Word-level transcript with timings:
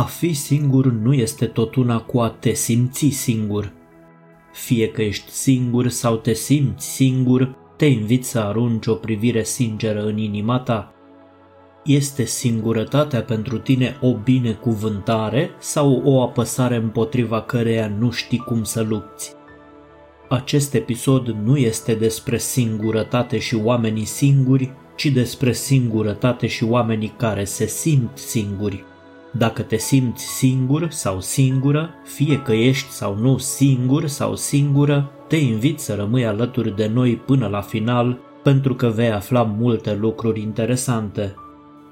A 0.00 0.04
fi 0.04 0.32
singur 0.32 0.86
nu 0.86 1.12
este 1.12 1.46
tot 1.46 1.74
una 1.74 2.00
cu 2.00 2.20
a 2.20 2.28
te 2.28 2.52
simți 2.52 3.08
singur. 3.08 3.72
Fie 4.52 4.88
că 4.88 5.02
ești 5.02 5.30
singur 5.30 5.88
sau 5.88 6.16
te 6.16 6.32
simți 6.32 6.86
singur, 6.86 7.56
te 7.76 7.86
invit 7.86 8.24
să 8.24 8.38
arunci 8.38 8.86
o 8.86 8.94
privire 8.94 9.42
sinceră 9.42 10.04
în 10.04 10.16
inima 10.16 10.58
ta. 10.58 10.94
Este 11.84 12.24
singurătatea 12.24 13.22
pentru 13.22 13.58
tine 13.58 13.98
o 14.00 14.16
binecuvântare 14.16 15.50
sau 15.58 16.02
o 16.04 16.22
apăsare 16.22 16.76
împotriva 16.76 17.42
căreia 17.42 17.92
nu 17.98 18.10
știi 18.10 18.38
cum 18.38 18.62
să 18.62 18.82
lupți? 18.82 19.32
Acest 20.28 20.74
episod 20.74 21.28
nu 21.28 21.56
este 21.56 21.94
despre 21.94 22.38
singurătate 22.38 23.38
și 23.38 23.54
oamenii 23.54 24.04
singuri, 24.04 24.72
ci 24.96 25.06
despre 25.06 25.52
singurătate 25.52 26.46
și 26.46 26.64
oamenii 26.64 27.14
care 27.16 27.44
se 27.44 27.66
simt 27.66 28.18
singuri. 28.18 28.84
Dacă 29.32 29.62
te 29.62 29.76
simți 29.76 30.24
singur 30.24 30.90
sau 30.90 31.20
singură, 31.20 31.90
fie 32.04 32.42
că 32.42 32.52
ești 32.52 32.90
sau 32.90 33.16
nu 33.16 33.38
singur 33.38 34.06
sau 34.06 34.34
singură, 34.34 35.10
te 35.28 35.36
invit 35.36 35.78
să 35.78 35.94
rămâi 35.94 36.26
alături 36.26 36.76
de 36.76 36.90
noi 36.94 37.16
până 37.16 37.46
la 37.46 37.60
final, 37.60 38.18
pentru 38.42 38.74
că 38.74 38.86
vei 38.86 39.10
afla 39.10 39.42
multe 39.42 39.94
lucruri 39.94 40.40
interesante. 40.40 41.34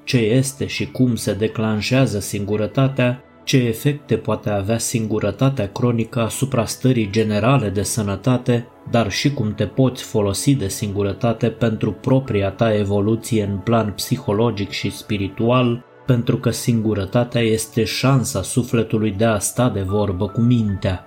Ce 0.04 0.16
este 0.16 0.66
și 0.66 0.90
cum 0.90 1.14
se 1.14 1.34
declanșează 1.34 2.20
singurătatea, 2.20 3.22
ce 3.44 3.56
efecte 3.56 4.16
poate 4.16 4.50
avea 4.50 4.78
singurătatea 4.78 5.72
cronică 5.72 6.20
asupra 6.20 6.64
stării 6.64 7.10
generale 7.10 7.68
de 7.68 7.82
sănătate, 7.82 8.66
dar 8.90 9.10
și 9.10 9.32
cum 9.32 9.54
te 9.54 9.64
poți 9.66 10.02
folosi 10.02 10.54
de 10.54 10.68
singurătate 10.68 11.48
pentru 11.48 11.92
propria 11.92 12.50
ta 12.50 12.74
evoluție 12.74 13.44
în 13.44 13.56
plan 13.56 13.92
psihologic 13.92 14.70
și 14.70 14.90
spiritual, 14.90 15.84
pentru 16.08 16.38
că 16.38 16.50
singurătatea 16.50 17.40
este 17.40 17.84
șansa 17.84 18.42
sufletului 18.42 19.10
de 19.10 19.24
a 19.24 19.38
sta 19.38 19.68
de 19.68 19.80
vorbă 19.80 20.26
cu 20.28 20.40
mintea. 20.40 21.06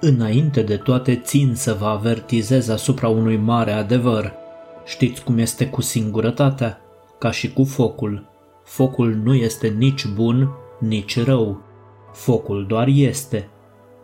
Înainte 0.00 0.62
de 0.62 0.76
toate 0.76 1.16
țin 1.16 1.54
să 1.54 1.76
vă 1.80 1.86
avertizez 1.86 2.68
asupra 2.68 3.08
unui 3.08 3.36
mare 3.36 3.72
adevăr. 3.72 4.32
Știți 4.84 5.24
cum 5.24 5.38
este 5.38 5.66
cu 5.66 5.80
singurătatea? 5.80 6.80
Ca 7.18 7.30
și 7.30 7.52
cu 7.52 7.64
focul. 7.64 8.28
Focul 8.64 9.20
nu 9.24 9.34
este 9.34 9.68
nici 9.68 10.06
bun, 10.06 10.50
nici 10.80 11.24
rău. 11.24 11.62
Focul 12.12 12.66
doar 12.68 12.86
este. 12.88 13.48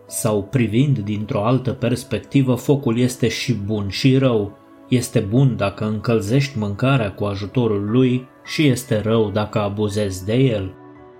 Sau 0.07 0.43
privind 0.43 0.99
dintr-o 0.99 1.45
altă 1.45 1.73
perspectivă, 1.73 2.55
focul 2.55 2.99
este 2.99 3.29
și 3.29 3.55
bun 3.55 3.89
și 3.89 4.19
rău. 4.19 4.59
Este 4.89 5.21
bun 5.21 5.57
dacă 5.57 5.85
încălzești 5.85 6.59
mâncarea 6.59 7.13
cu 7.13 7.25
ajutorul 7.25 7.91
lui 7.91 8.29
și 8.45 8.67
este 8.67 9.01
rău 9.01 9.31
dacă 9.31 9.59
abuzezi 9.59 10.25
de 10.25 10.35
el. 10.35 10.75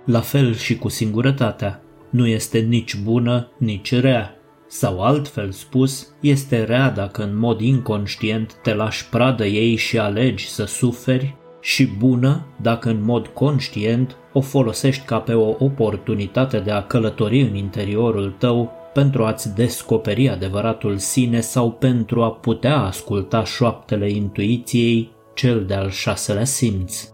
La 0.05 0.19
fel 0.19 0.53
și 0.53 0.77
cu 0.77 0.87
singurătatea. 0.87 1.81
Nu 2.09 2.27
este 2.27 2.59
nici 2.59 2.95
bună, 2.95 3.51
nici 3.57 3.93
rea. 3.93 4.31
Sau 4.67 5.01
altfel 5.01 5.51
spus, 5.51 6.13
este 6.21 6.63
rea 6.63 6.89
dacă 6.89 7.23
în 7.23 7.37
mod 7.37 7.61
inconștient 7.61 8.53
te 8.53 8.73
lași 8.73 9.09
pradă 9.09 9.45
ei 9.45 9.75
și 9.75 9.99
alegi 9.99 10.47
să 10.47 10.65
suferi 10.65 11.35
și 11.61 11.85
bună 11.85 12.45
dacă 12.61 12.89
în 12.89 13.03
mod 13.03 13.27
conștient 13.27 14.17
o 14.33 14.41
folosești 14.41 15.05
ca 15.05 15.19
pe 15.19 15.33
o 15.33 15.55
oportunitate 15.59 16.59
de 16.59 16.71
a 16.71 16.83
călători 16.83 17.41
în 17.41 17.55
interiorul 17.55 18.35
tău 18.37 18.71
pentru 18.97 19.25
a-ți 19.25 19.55
descoperi 19.55 20.29
adevăratul 20.29 20.97
sine 20.97 21.39
sau 21.39 21.71
pentru 21.71 22.23
a 22.23 22.31
putea 22.31 22.77
asculta 22.77 23.43
șoaptele 23.43 24.11
intuiției, 24.11 25.11
cel 25.33 25.65
de-al 25.65 25.89
șaselea 25.89 26.43
simț. 26.43 27.09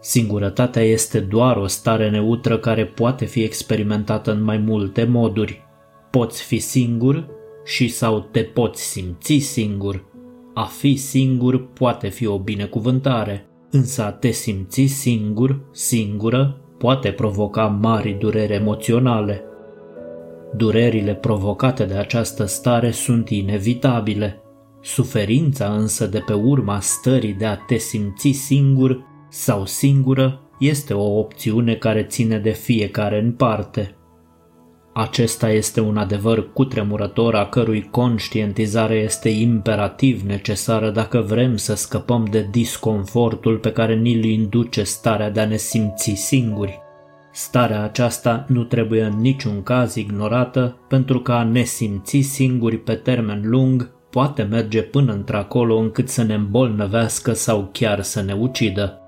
Singurătatea 0.00 0.82
este 0.82 1.20
doar 1.20 1.56
o 1.56 1.66
stare 1.66 2.10
neutră 2.10 2.58
care 2.58 2.84
poate 2.84 3.24
fi 3.24 3.42
experimentată 3.42 4.32
în 4.32 4.42
mai 4.42 4.58
multe 4.58 5.04
moduri. 5.04 5.64
Poți 6.10 6.42
fi 6.42 6.58
singur 6.58 7.28
și 7.64 7.88
sau 7.88 8.20
te 8.20 8.42
poți 8.42 8.82
simți 8.82 9.38
singur. 9.38 10.04
A 10.54 10.64
fi 10.64 10.96
singur 10.96 11.72
poate 11.72 12.08
fi 12.08 12.26
o 12.26 12.38
binecuvântare, 12.38 13.46
însă 13.70 14.02
a 14.04 14.10
te 14.10 14.30
simți 14.30 14.82
singur, 14.82 15.60
singură, 15.72 16.60
poate 16.78 17.10
provoca 17.10 17.66
mari 17.66 18.12
dureri 18.12 18.52
emoționale. 18.52 19.44
Durerile 20.56 21.14
provocate 21.14 21.84
de 21.84 21.94
această 21.94 22.44
stare 22.44 22.90
sunt 22.90 23.30
inevitabile. 23.30 24.40
Suferința 24.82 25.72
însă 25.72 26.06
de 26.06 26.18
pe 26.18 26.32
urma 26.32 26.80
stării 26.80 27.32
de 27.32 27.46
a 27.46 27.56
te 27.56 27.76
simți 27.76 28.30
singur 28.30 29.04
sau 29.28 29.64
singură 29.64 30.40
este 30.58 30.94
o 30.94 31.18
opțiune 31.18 31.74
care 31.74 32.02
ține 32.02 32.38
de 32.38 32.50
fiecare 32.50 33.18
în 33.18 33.32
parte. 33.32 33.96
Acesta 34.94 35.50
este 35.50 35.80
un 35.80 35.96
adevăr 35.96 36.52
cutremurător 36.52 37.34
a 37.34 37.46
cărui 37.46 37.88
conștientizare 37.90 38.94
este 38.94 39.28
imperativ 39.28 40.22
necesară 40.22 40.90
dacă 40.90 41.20
vrem 41.20 41.56
să 41.56 41.74
scăpăm 41.74 42.26
de 42.30 42.48
disconfortul 42.50 43.58
pe 43.58 43.72
care 43.72 43.94
ni-l 43.94 44.24
induce 44.24 44.82
starea 44.82 45.30
de 45.30 45.40
a 45.40 45.46
ne 45.46 45.56
simți 45.56 46.14
singuri. 46.14 46.84
Starea 47.38 47.82
aceasta 47.82 48.44
nu 48.48 48.64
trebuie 48.64 49.02
în 49.02 49.20
niciun 49.20 49.62
caz 49.62 49.94
ignorată 49.94 50.76
pentru 50.88 51.20
că 51.20 51.32
a 51.32 51.42
ne 51.42 51.62
simți 51.62 52.20
singuri 52.20 52.78
pe 52.78 52.94
termen 52.94 53.40
lung 53.44 53.90
poate 54.10 54.42
merge 54.42 54.82
până 54.82 55.12
într-acolo 55.12 55.76
încât 55.76 56.08
să 56.08 56.22
ne 56.22 56.34
îmbolnăvească 56.34 57.32
sau 57.32 57.68
chiar 57.72 58.02
să 58.02 58.22
ne 58.22 58.32
ucidă. 58.32 59.00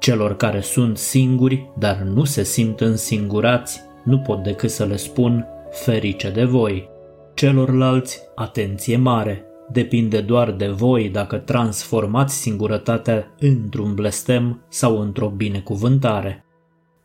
Celor 0.00 0.36
care 0.36 0.60
sunt 0.60 0.98
singuri, 0.98 1.70
dar 1.78 1.96
nu 1.96 2.24
se 2.24 2.42
simt 2.42 2.80
însingurați, 2.80 3.80
nu 4.04 4.18
pot 4.18 4.42
decât 4.42 4.70
să 4.70 4.84
le 4.84 4.96
spun 4.96 5.46
ferice 5.70 6.30
de 6.30 6.44
voi. 6.44 6.88
Celorlalți, 7.34 8.20
atenție 8.34 8.96
mare, 8.96 9.44
depinde 9.68 10.20
doar 10.20 10.50
de 10.50 10.66
voi 10.68 11.08
dacă 11.08 11.36
transformați 11.36 12.34
singurătatea 12.34 13.34
într-un 13.38 13.94
blestem 13.94 14.64
sau 14.68 15.00
într-o 15.00 15.28
binecuvântare. 15.28 16.46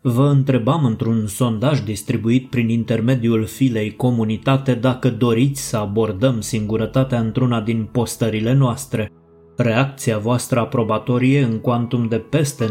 Vă 0.10 0.28
întrebam 0.28 0.86
într-un 0.86 1.28
sondaj 1.28 1.80
distribuit 1.80 2.50
prin 2.50 2.70
intermediul 2.70 3.46
filei 3.46 3.96
comunitate 3.96 4.74
dacă 4.74 5.10
doriți 5.10 5.70
să 5.70 5.78
abordăm 5.78 6.42
singurătatea 6.42 7.20
într-una 7.20 7.62
din 7.62 7.90
postările 7.92 8.54
noastre. 8.54 9.12
Reacția 9.58 10.18
voastră 10.18 10.60
aprobatorie 10.60 11.44
în 11.44 11.60
cuantum 11.60 12.08
de 12.08 12.18
peste 12.18 12.66
90% 12.66 12.68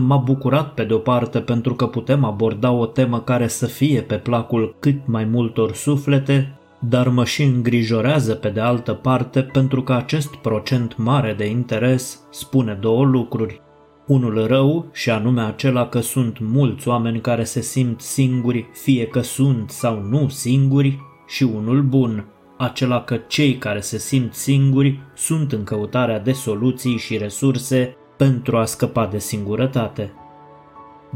m-a 0.00 0.16
bucurat 0.16 0.74
pe 0.74 0.84
de-o 0.84 0.98
parte 0.98 1.38
pentru 1.38 1.74
că 1.74 1.86
putem 1.86 2.24
aborda 2.24 2.70
o 2.70 2.86
temă 2.86 3.20
care 3.20 3.48
să 3.48 3.66
fie 3.66 4.00
pe 4.00 4.16
placul 4.16 4.76
cât 4.78 5.06
mai 5.06 5.24
multor 5.24 5.74
suflete, 5.74 6.58
dar 6.80 7.08
mă 7.08 7.24
și 7.24 7.42
îngrijorează 7.42 8.34
pe 8.34 8.48
de 8.48 8.60
altă 8.60 8.92
parte 8.92 9.42
pentru 9.42 9.82
că 9.82 9.92
acest 9.92 10.34
procent 10.34 10.96
mare 10.96 11.34
de 11.38 11.46
interes 11.46 12.20
spune 12.30 12.78
două 12.80 13.04
lucruri. 13.04 13.60
Unul 14.10 14.46
rău 14.46 14.86
și 14.92 15.10
anume 15.10 15.40
acela 15.40 15.88
că 15.88 16.00
sunt 16.00 16.38
mulți 16.40 16.88
oameni 16.88 17.20
care 17.20 17.44
se 17.44 17.60
simt 17.60 18.00
singuri, 18.00 18.68
fie 18.72 19.06
că 19.06 19.20
sunt 19.20 19.70
sau 19.70 20.02
nu 20.02 20.28
singuri, 20.28 20.98
și 21.26 21.42
unul 21.42 21.82
bun, 21.82 22.26
acela 22.58 23.04
că 23.04 23.16
cei 23.16 23.58
care 23.58 23.80
se 23.80 23.98
simt 23.98 24.34
singuri 24.34 25.00
sunt 25.14 25.52
în 25.52 25.64
căutarea 25.64 26.18
de 26.18 26.32
soluții 26.32 26.96
și 26.96 27.16
resurse 27.16 27.96
pentru 28.16 28.56
a 28.56 28.64
scăpa 28.64 29.06
de 29.06 29.18
singurătate. 29.18 30.12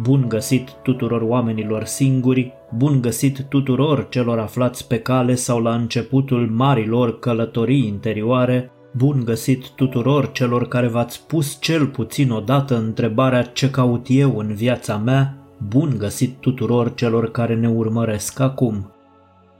Bun 0.00 0.24
găsit 0.28 0.70
tuturor 0.82 1.22
oamenilor 1.22 1.84
singuri, 1.84 2.52
bun 2.76 3.00
găsit 3.00 3.46
tuturor 3.48 4.08
celor 4.08 4.38
aflați 4.38 4.88
pe 4.88 4.98
cale 4.98 5.34
sau 5.34 5.60
la 5.60 5.74
începutul 5.74 6.50
marilor 6.50 7.18
călătorii 7.18 7.86
interioare, 7.86 8.72
bun 8.96 9.24
găsit 9.24 9.68
tuturor 9.68 10.32
celor 10.32 10.68
care 10.68 10.88
v-ați 10.88 11.26
pus 11.26 11.56
cel 11.60 11.86
puțin 11.86 12.30
odată 12.30 12.76
întrebarea 12.76 13.42
ce 13.42 13.70
caut 13.70 14.06
eu 14.08 14.38
în 14.38 14.54
viața 14.54 14.96
mea, 14.96 15.36
bun 15.68 15.94
găsit 15.98 16.36
tuturor 16.40 16.94
celor 16.94 17.30
care 17.30 17.54
ne 17.54 17.68
urmăresc 17.68 18.40
acum. 18.40 18.90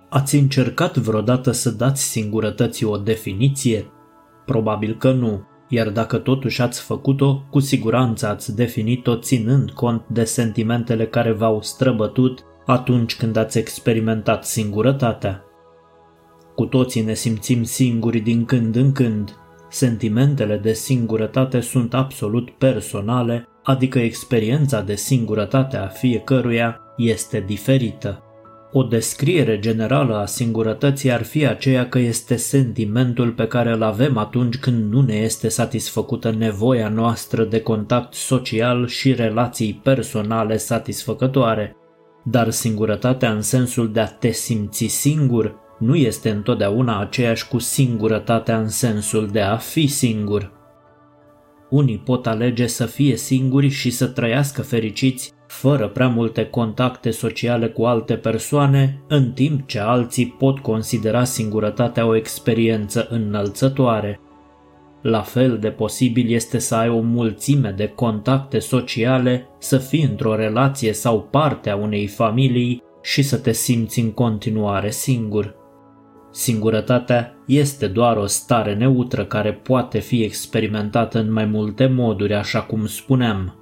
Ați 0.09 0.37
încercat 0.37 0.97
vreodată 0.97 1.51
să 1.51 1.71
dați 1.71 2.03
singurătății 2.03 2.87
o 2.87 2.97
definiție? 2.97 3.87
Probabil 4.47 4.97
că 4.99 5.13
nu, 5.13 5.43
iar 5.69 5.91
dacă 5.91 6.17
totuși 6.17 6.63
ați 6.63 6.81
făcut-o, 6.81 7.43
cu 7.51 7.61
siguranță 7.61 8.29
ați 8.29 8.57
definit-o 8.57 9.17
ținând 9.17 9.71
cont 9.71 10.03
de 10.09 10.25
sentimentele 10.25 11.07
care 11.07 11.33
v-au 11.33 11.63
străbătut 11.63 12.45
atunci 12.67 13.17
când 13.17 13.37
ați 13.37 13.59
experimentat 13.59 14.45
singurătatea. 14.45 15.45
Cu 16.55 16.65
toții 16.65 17.03
ne 17.03 17.15
simțim 17.15 17.63
singuri 17.63 18.19
din 18.19 18.45
când 18.45 18.77
în 18.77 18.93
când. 18.93 19.39
Sentimentele 19.71 20.57
de 20.57 20.73
singurătate 20.73 21.61
sunt 21.61 21.95
absolut 21.95 22.51
personale, 22.51 23.49
adică 23.63 23.99
experiența 23.99 24.81
de 24.81 24.95
singurătate 24.95 25.77
a 25.77 25.87
fiecăruia 25.87 26.81
este 26.97 27.45
diferită. 27.47 28.19
O 28.73 28.83
descriere 28.83 29.59
generală 29.59 30.17
a 30.17 30.27
singurătății 30.27 31.13
ar 31.13 31.23
fi 31.23 31.47
aceea 31.47 31.89
că 31.89 31.99
este 31.99 32.37
sentimentul 32.37 33.31
pe 33.31 33.47
care 33.47 33.73
îl 33.73 33.83
avem 33.83 34.17
atunci 34.17 34.57
când 34.57 34.93
nu 34.93 35.01
ne 35.01 35.15
este 35.15 35.49
satisfăcută 35.49 36.31
nevoia 36.31 36.89
noastră 36.89 37.45
de 37.45 37.61
contact 37.61 38.15
social 38.15 38.87
și 38.87 39.13
relații 39.13 39.81
personale 39.83 40.57
satisfăcătoare. 40.57 41.77
Dar 42.25 42.51
singurătatea 42.51 43.33
în 43.33 43.43
sensul 43.43 43.93
de 43.93 44.01
a 44.01 44.07
te 44.07 44.31
simți 44.31 44.87
singur 44.87 45.63
nu 45.79 45.95
este 45.95 46.31
întotdeauna 46.31 47.01
aceeași 47.01 47.49
cu 47.49 47.59
singurătatea 47.59 48.59
în 48.59 48.69
sensul 48.69 49.29
de 49.33 49.41
a 49.41 49.57
fi 49.57 49.87
singur. 49.87 50.53
Unii 51.71 51.99
pot 51.99 52.27
alege 52.27 52.67
să 52.67 52.87
fie 52.87 53.17
singuri 53.17 53.69
și 53.69 53.91
să 53.91 54.07
trăiască 54.07 54.63
fericiți 54.63 55.33
fără 55.47 55.89
prea 55.89 56.09
multe 56.09 56.47
contacte 56.47 57.11
sociale 57.11 57.69
cu 57.69 57.85
alte 57.85 58.15
persoane, 58.15 59.03
în 59.09 59.33
timp 59.33 59.67
ce 59.67 59.79
alții 59.79 60.27
pot 60.39 60.59
considera 60.59 61.25
singurătatea 61.25 62.07
o 62.07 62.17
experiență 62.17 63.07
înălțătoare. 63.11 64.21
La 65.03 65.21
fel 65.21 65.59
de 65.59 65.69
posibil 65.71 66.31
este 66.31 66.59
să 66.59 66.75
ai 66.75 66.89
o 66.89 67.01
mulțime 67.01 67.75
de 67.77 67.87
contacte 67.87 68.59
sociale, 68.59 69.47
să 69.59 69.79
fii 69.79 70.03
într-o 70.03 70.35
relație 70.35 70.93
sau 70.93 71.29
parte 71.31 71.71
a 71.71 71.77
unei 71.77 72.07
familii 72.07 72.83
și 73.03 73.23
să 73.23 73.37
te 73.37 73.53
simți 73.53 74.01
în 74.01 74.11
continuare 74.11 74.91
singur. 74.91 75.64
Singurătatea 76.37 77.37
este 77.47 77.87
doar 77.87 78.17
o 78.17 78.27
stare 78.27 78.75
neutră 78.75 79.25
care 79.25 79.53
poate 79.53 79.99
fi 79.99 80.23
experimentată 80.23 81.19
în 81.19 81.33
mai 81.33 81.45
multe 81.45 81.87
moduri, 81.87 82.35
așa 82.35 82.61
cum 82.61 82.87
spuneam. 82.87 83.59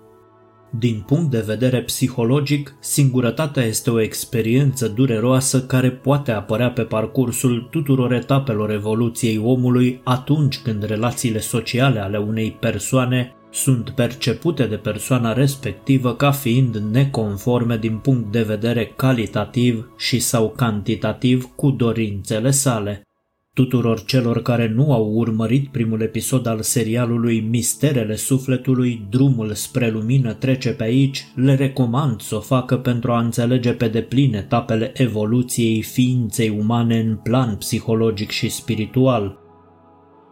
Din 0.78 1.04
punct 1.06 1.30
de 1.30 1.44
vedere 1.46 1.82
psihologic, 1.82 2.74
singurătatea 2.80 3.62
este 3.62 3.90
o 3.90 4.00
experiență 4.00 4.88
dureroasă 4.88 5.62
care 5.62 5.90
poate 5.90 6.32
apărea 6.32 6.70
pe 6.70 6.82
parcursul 6.82 7.68
tuturor 7.70 8.12
etapelor 8.12 8.70
evoluției 8.70 9.38
omului 9.38 10.00
atunci 10.04 10.58
când 10.58 10.82
relațiile 10.82 11.40
sociale 11.40 12.00
ale 12.00 12.18
unei 12.18 12.56
persoane 12.60 13.34
sunt 13.52 13.90
percepute 13.90 14.66
de 14.66 14.76
persoana 14.76 15.32
respectivă 15.32 16.14
ca 16.14 16.30
fiind 16.30 16.76
neconforme 16.76 17.76
din 17.76 17.96
punct 17.96 18.32
de 18.32 18.42
vedere 18.42 18.92
calitativ 18.96 19.92
și 19.98 20.18
sau 20.18 20.50
cantitativ 20.56 21.44
cu 21.56 21.70
dorințele 21.70 22.50
sale. 22.50 23.06
Tuturor 23.54 24.04
celor 24.04 24.42
care 24.42 24.68
nu 24.68 24.92
au 24.92 25.04
urmărit 25.04 25.68
primul 25.68 26.00
episod 26.00 26.46
al 26.46 26.62
serialului 26.62 27.40
Misterele 27.40 28.16
Sufletului, 28.16 29.06
drumul 29.10 29.52
spre 29.52 29.90
lumină 29.90 30.32
trece 30.32 30.70
pe 30.70 30.84
aici, 30.84 31.26
le 31.34 31.54
recomand 31.54 32.20
să 32.20 32.34
o 32.34 32.40
facă 32.40 32.76
pentru 32.76 33.12
a 33.12 33.20
înțelege 33.20 33.72
pe 33.72 33.88
deplin 33.88 34.34
etapele 34.34 34.92
evoluției 34.94 35.82
ființei 35.82 36.48
umane 36.48 36.98
în 36.98 37.16
plan 37.16 37.56
psihologic 37.56 38.30
și 38.30 38.48
spiritual. 38.48 39.41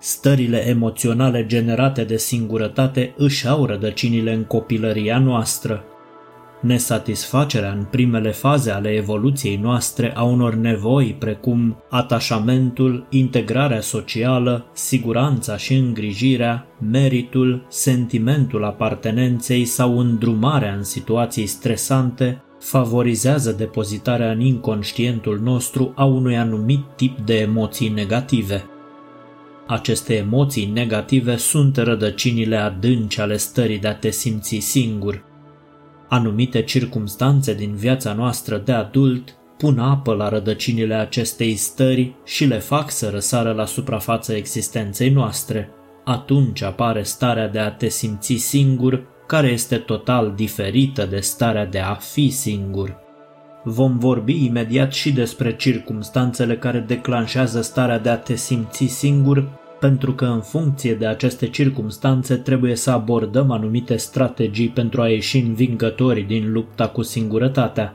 Stările 0.01 0.69
emoționale 0.69 1.47
generate 1.47 2.05
de 2.05 2.17
singurătate 2.17 3.15
își 3.17 3.49
au 3.49 3.67
rădăcinile 3.67 4.33
în 4.33 4.45
copilăria 4.45 5.19
noastră, 5.19 5.85
Nesatisfacerea 6.61 7.73
în 7.73 7.85
primele 7.91 8.31
faze 8.31 8.71
ale 8.71 8.89
evoluției 8.89 9.57
noastre 9.57 10.13
a 10.17 10.23
unor 10.23 10.55
nevoi 10.55 11.17
precum 11.19 11.83
atașamentul, 11.91 13.07
integrarea 13.11 13.81
socială, 13.81 14.67
siguranța 14.73 15.57
și 15.57 15.75
îngrijirea, 15.75 16.67
meritul, 16.91 17.67
sentimentul 17.69 18.65
apartenenței 18.65 19.65
sau 19.65 19.99
îndrumarea 19.99 20.75
în 20.75 20.83
situații 20.83 21.47
stresante 21.47 22.43
favorizează 22.59 23.53
depozitarea 23.53 24.31
în 24.31 24.41
inconștientul 24.41 25.41
nostru 25.43 25.93
a 25.97 26.05
unui 26.05 26.37
anumit 26.37 26.81
tip 26.97 27.19
de 27.19 27.35
emoții 27.39 27.89
negative. 27.89 28.70
Aceste 29.73 30.15
emoții 30.15 30.67
negative 30.67 31.37
sunt 31.37 31.77
rădăcinile 31.77 32.57
adânci 32.57 33.19
ale 33.19 33.37
stării 33.37 33.79
de 33.79 33.89
a 33.89 33.95
te 33.95 34.11
simți 34.11 34.59
singur, 34.59 35.25
Anumite 36.09 36.63
circumstanțe 36.63 37.55
din 37.55 37.75
viața 37.75 38.13
noastră 38.13 38.57
de 38.59 38.73
adult 38.73 39.39
pun 39.59 39.79
apă 39.79 40.15
la 40.15 40.29
rădăcinile 40.29 40.95
acestei 40.95 41.55
stări 41.55 42.15
și 42.25 42.45
le 42.45 42.59
fac 42.59 42.91
să 42.91 43.11
răsară 43.11 43.53
la 43.53 43.65
suprafața 43.65 44.37
existenței 44.37 45.11
noastre. 45.11 45.71
Atunci 46.05 46.63
apare 46.63 47.03
starea 47.03 47.49
de 47.49 47.59
a 47.59 47.71
te 47.71 47.89
simți 47.89 48.35
singur, 48.35 49.07
care 49.27 49.49
este 49.49 49.77
total 49.77 50.33
diferită 50.37 51.07
de 51.07 51.21
starea 51.21 51.67
de 51.67 51.79
a 51.79 51.95
fi 51.95 52.31
singur. 52.31 52.97
Vom 53.65 53.99
vorbi 53.99 54.45
imediat 54.45 54.93
și 54.93 55.13
despre 55.13 55.57
circumstanțele 55.57 56.57
care 56.57 56.79
declanșează 56.79 57.61
starea 57.61 57.99
de 57.99 58.09
a 58.09 58.19
te 58.19 58.35
simți 58.35 58.85
singur 58.85 59.59
pentru 59.81 60.13
că 60.13 60.25
în 60.25 60.41
funcție 60.41 60.95
de 60.95 61.07
aceste 61.07 61.47
circumstanțe 61.47 62.37
trebuie 62.37 62.75
să 62.75 62.91
abordăm 62.91 63.51
anumite 63.51 63.97
strategii 63.97 64.69
pentru 64.69 65.03
a 65.03 65.09
ieși 65.09 65.39
învingători 65.39 66.21
din 66.21 66.53
lupta 66.53 66.89
cu 66.89 67.03
singurătatea. 67.03 67.95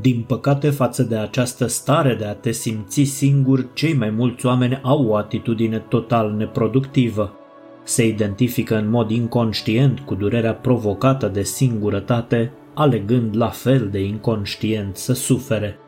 Din 0.00 0.24
păcate, 0.26 0.70
față 0.70 1.02
de 1.02 1.16
această 1.16 1.66
stare 1.66 2.14
de 2.14 2.24
a 2.24 2.34
te 2.34 2.50
simți 2.50 3.02
singur, 3.02 3.72
cei 3.72 3.94
mai 3.94 4.10
mulți 4.10 4.46
oameni 4.46 4.80
au 4.82 5.06
o 5.06 5.16
atitudine 5.16 5.78
total 5.78 6.32
neproductivă. 6.32 7.32
Se 7.84 8.06
identifică 8.06 8.76
în 8.76 8.90
mod 8.90 9.10
inconștient 9.10 10.00
cu 10.00 10.14
durerea 10.14 10.54
provocată 10.54 11.28
de 11.28 11.42
singurătate, 11.42 12.52
alegând 12.78 13.36
la 13.36 13.48
fel 13.48 13.88
de 13.90 14.00
inconștient 14.00 14.96
să 14.96 15.12
sufere. 15.12 15.78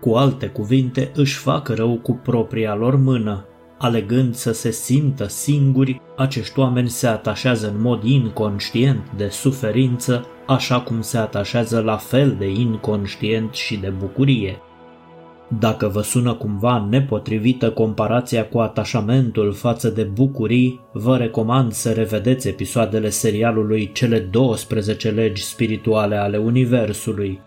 Cu 0.00 0.10
alte 0.10 0.46
cuvinte, 0.46 1.10
își 1.14 1.36
fac 1.36 1.68
rău 1.68 1.98
cu 1.98 2.12
propria 2.12 2.74
lor 2.74 2.96
mână, 2.96 3.44
Alegând 3.78 4.34
să 4.34 4.52
se 4.52 4.70
simtă 4.70 5.28
singuri, 5.28 6.00
acești 6.16 6.58
oameni 6.58 6.88
se 6.88 7.06
atașează 7.06 7.68
în 7.68 7.80
mod 7.80 8.02
inconștient 8.02 9.10
de 9.16 9.28
suferință, 9.28 10.26
așa 10.46 10.80
cum 10.80 11.00
se 11.00 11.18
atașează 11.18 11.80
la 11.80 11.96
fel 11.96 12.36
de 12.38 12.50
inconștient 12.50 13.54
și 13.54 13.76
de 13.76 13.88
bucurie. 13.88 14.58
Dacă 15.58 15.88
vă 15.88 16.02
sună 16.02 16.34
cumva 16.34 16.86
nepotrivită 16.90 17.70
comparația 17.70 18.46
cu 18.46 18.58
atașamentul 18.58 19.52
față 19.52 19.88
de 19.88 20.02
bucurii, 20.02 20.80
vă 20.92 21.16
recomand 21.16 21.72
să 21.72 21.92
revedeți 21.92 22.48
episoadele 22.48 23.08
serialului 23.08 23.92
Cele 23.92 24.18
12 24.18 25.10
legi 25.10 25.42
spirituale 25.42 26.16
ale 26.16 26.36
Universului, 26.36 27.40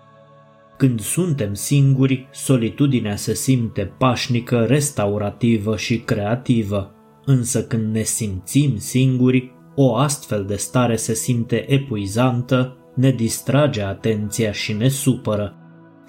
când 0.78 1.00
suntem 1.00 1.54
singuri, 1.54 2.28
solitudinea 2.32 3.16
se 3.16 3.34
simte 3.34 3.94
pașnică, 3.98 4.66
restaurativă 4.66 5.78
și 5.78 6.00
creativă, 6.00 6.92
însă 7.26 7.64
când 7.64 7.94
ne 7.94 8.02
simțim 8.02 8.78
singuri, 8.78 9.52
o 9.76 9.96
astfel 9.96 10.45
de 10.45 10.56
stare 10.56 10.95
se 10.95 11.14
simte 11.14 11.72
epuizantă, 11.72 12.78
ne 12.95 13.12
distrage 13.12 13.81
atenția 13.81 14.52
și 14.52 14.74
ne 14.74 14.88
supără. 14.88 15.57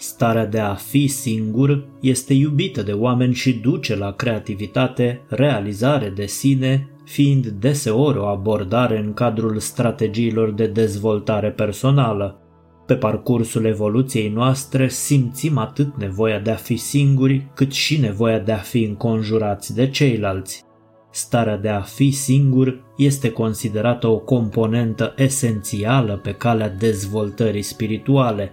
Starea 0.07 0.47
de 0.47 0.59
a 0.59 0.75
fi 0.75 1.07
singur 1.07 1.87
este 2.01 2.35
iubită 2.35 2.83
de 2.83 2.93
oameni 2.93 3.35
și 3.35 3.53
duce 3.53 3.97
la 3.97 4.13
creativitate, 4.13 5.21
realizare 5.29 6.13
de 6.17 6.27
sine, 6.27 6.89
fiind 7.05 7.47
deseori 7.47 8.19
o 8.19 8.25
abordare 8.25 8.99
în 8.99 9.13
cadrul 9.13 9.59
strategiilor 9.59 10.53
de 10.53 10.67
dezvoltare 10.67 11.51
personală. 11.51 12.39
Pe 12.87 12.95
parcursul 12.95 13.65
evoluției 13.65 14.29
noastre 14.29 14.89
simțim 14.89 15.59
atât 15.59 15.97
nevoia 15.97 16.39
de 16.39 16.51
a 16.51 16.57
fi 16.57 16.77
singuri, 16.77 17.51
cât 17.55 17.73
și 17.73 18.01
nevoia 18.01 18.39
de 18.39 18.53
a 18.53 18.57
fi 18.57 18.83
înconjurați 18.83 19.75
de 19.75 19.91
ceilalți. 19.91 20.63
Starea 21.11 21.57
de 21.57 21.69
a 21.69 21.81
fi 21.81 22.11
singur 22.11 22.93
este 22.97 23.31
considerată 23.31 24.07
o 24.07 24.19
componentă 24.19 25.15
esențială 25.17 26.17
pe 26.23 26.33
calea 26.33 26.69
dezvoltării 26.69 27.63
spirituale. 27.63 28.53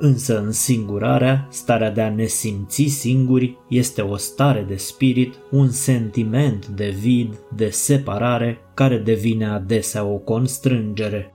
Însă 0.00 0.38
în 0.38 0.52
singurarea, 0.52 1.48
starea 1.50 1.90
de 1.90 2.00
a 2.00 2.10
ne 2.14 2.24
simți 2.24 2.82
singuri 2.82 3.58
este 3.68 4.00
o 4.00 4.16
stare 4.16 4.64
de 4.68 4.76
spirit, 4.76 5.34
un 5.50 5.70
sentiment 5.70 6.66
de 6.66 6.96
vid, 7.00 7.38
de 7.56 7.68
separare, 7.68 8.58
care 8.74 8.98
devine 8.98 9.46
adesea 9.46 10.04
o 10.04 10.16
constrângere. 10.16 11.32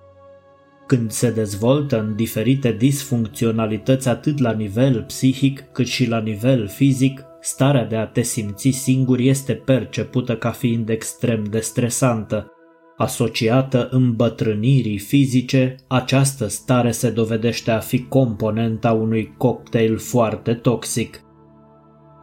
Când 0.87 1.11
se 1.11 1.31
dezvoltă 1.31 1.99
în 1.99 2.15
diferite 2.15 2.71
disfuncționalități 2.71 4.07
atât 4.07 4.39
la 4.39 4.51
nivel 4.51 5.03
psihic 5.03 5.63
cât 5.71 5.87
și 5.87 6.07
la 6.07 6.19
nivel 6.19 6.67
fizic, 6.67 7.25
starea 7.41 7.85
de 7.85 7.95
a 7.95 8.05
te 8.05 8.21
simți 8.21 8.69
singur 8.69 9.19
este 9.19 9.53
percepută 9.53 10.35
ca 10.37 10.51
fiind 10.51 10.89
extrem 10.89 11.43
de 11.43 11.59
stresantă. 11.59 12.52
Asociată 12.97 13.87
îmbătrânirii 13.91 14.97
fizice, 14.97 15.75
această 15.87 16.47
stare 16.47 16.91
se 16.91 17.09
dovedește 17.09 17.71
a 17.71 17.79
fi 17.79 18.03
componenta 18.03 18.91
unui 18.91 19.33
cocktail 19.37 19.97
foarte 19.97 20.53
toxic. 20.53 21.21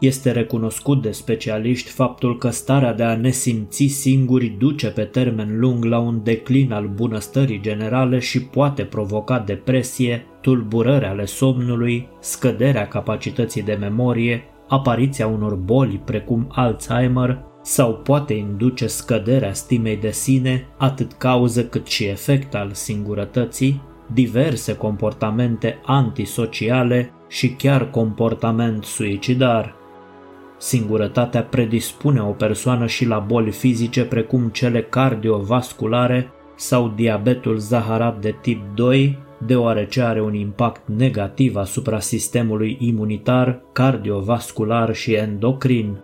Este 0.01 0.31
recunoscut 0.31 1.03
de 1.03 1.11
specialiști 1.11 1.91
faptul 1.91 2.39
că 2.39 2.51
starea 2.51 2.93
de 2.93 3.03
a 3.03 3.17
ne 3.17 3.31
simți 3.31 3.87
singuri 3.87 4.47
duce 4.47 4.91
pe 4.91 5.05
termen 5.05 5.59
lung 5.59 5.85
la 5.85 5.99
un 5.99 6.21
declin 6.23 6.73
al 6.73 6.89
bunăstării 6.89 7.61
generale 7.61 8.19
și 8.19 8.43
poate 8.43 8.85
provoca 8.85 9.39
depresie, 9.39 10.27
tulburări 10.41 11.05
ale 11.05 11.25
somnului, 11.25 12.09
scăderea 12.21 12.89
capacității 12.89 13.63
de 13.63 13.77
memorie, 13.81 14.43
apariția 14.69 15.27
unor 15.27 15.55
boli 15.55 16.03
precum 16.05 16.47
Alzheimer 16.51 17.45
sau 17.63 17.95
poate 17.95 18.35
induce 18.35 18.87
scăderea 18.87 19.53
stimei 19.53 19.97
de 19.97 20.11
sine, 20.11 20.67
atât 20.77 21.13
cauză 21.13 21.65
cât 21.65 21.87
și 21.87 22.05
efect 22.05 22.55
al 22.55 22.71
singurătății, 22.73 23.83
diverse 24.13 24.77
comportamente 24.77 25.81
antisociale 25.85 27.13
și 27.29 27.49
chiar 27.49 27.91
comportament 27.91 28.85
suicidar. 28.85 29.75
Singurătatea 30.59 31.43
predispune 31.43 32.23
o 32.23 32.31
persoană 32.31 32.87
și 32.87 33.07
la 33.07 33.19
boli 33.19 33.51
fizice 33.51 34.05
precum 34.05 34.49
cele 34.49 34.83
cardiovasculare 34.83 36.31
sau 36.57 36.93
diabetul 36.97 37.59
zaharat 37.59 38.21
de 38.21 38.35
tip 38.41 38.63
2, 38.75 39.19
deoarece 39.47 40.03
are 40.03 40.23
un 40.23 40.35
impact 40.35 40.89
negativ 40.89 41.57
asupra 41.57 42.01
sistemului 42.01 42.77
imunitar, 42.81 43.63
cardiovascular 43.73 44.95
și 44.95 45.13
endocrin. 45.13 45.99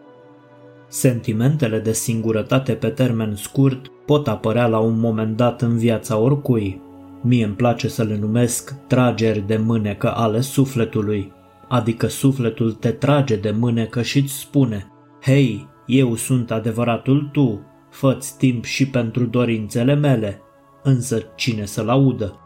Sentimentele 0.97 1.79
de 1.79 1.93
singurătate 1.93 2.73
pe 2.73 2.88
termen 2.88 3.35
scurt 3.35 3.87
pot 4.07 4.29
apărea 4.29 4.67
la 4.67 4.79
un 4.79 4.99
moment 4.99 5.37
dat 5.37 5.62
în 5.62 5.79
viața 5.79 6.19
oricui. 6.19 6.81
Mie 7.23 7.45
îmi 7.45 7.55
place 7.55 7.88
să 7.88 8.03
le 8.03 8.19
numesc 8.19 8.75
trageri 8.87 9.47
de 9.47 9.57
mânecă 9.57 10.15
ale 10.15 10.41
sufletului, 10.41 11.33
adică 11.69 12.07
sufletul 12.07 12.73
te 12.73 12.91
trage 12.91 13.37
de 13.37 13.50
mânecă 13.50 14.03
și 14.03 14.19
îți 14.19 14.38
spune 14.38 14.93
Hei, 15.23 15.69
eu 15.87 16.15
sunt 16.15 16.50
adevăratul 16.50 17.29
tu, 17.33 17.61
fă 17.91 18.19
timp 18.38 18.65
și 18.65 18.88
pentru 18.88 19.25
dorințele 19.25 19.95
mele, 19.95 20.41
însă 20.83 21.23
cine 21.35 21.65
să-l 21.65 21.88
audă? 21.88 22.41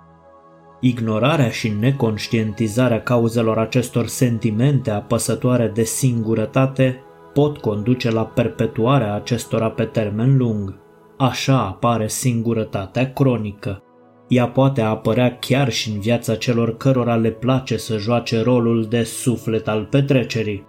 Ignorarea 0.80 1.50
și 1.50 1.72
neconștientizarea 1.80 3.02
cauzelor 3.02 3.58
acestor 3.58 4.06
sentimente 4.06 4.90
apăsătoare 4.90 5.70
de 5.74 5.82
singurătate 5.82 7.04
pot 7.32 7.58
conduce 7.58 8.10
la 8.10 8.26
perpetuarea 8.26 9.14
acestora 9.14 9.70
pe 9.70 9.84
termen 9.84 10.36
lung. 10.36 10.78
Așa 11.18 11.58
apare 11.66 12.08
singurătatea 12.08 13.12
cronică. 13.12 13.82
Ea 14.28 14.48
poate 14.48 14.80
apărea 14.80 15.38
chiar 15.38 15.70
și 15.70 15.90
în 15.90 16.00
viața 16.00 16.34
celor 16.34 16.76
cărora 16.76 17.16
le 17.16 17.30
place 17.30 17.76
să 17.76 17.98
joace 17.98 18.42
rolul 18.42 18.84
de 18.84 19.02
suflet 19.02 19.68
al 19.68 19.84
petrecerii. 19.84 20.66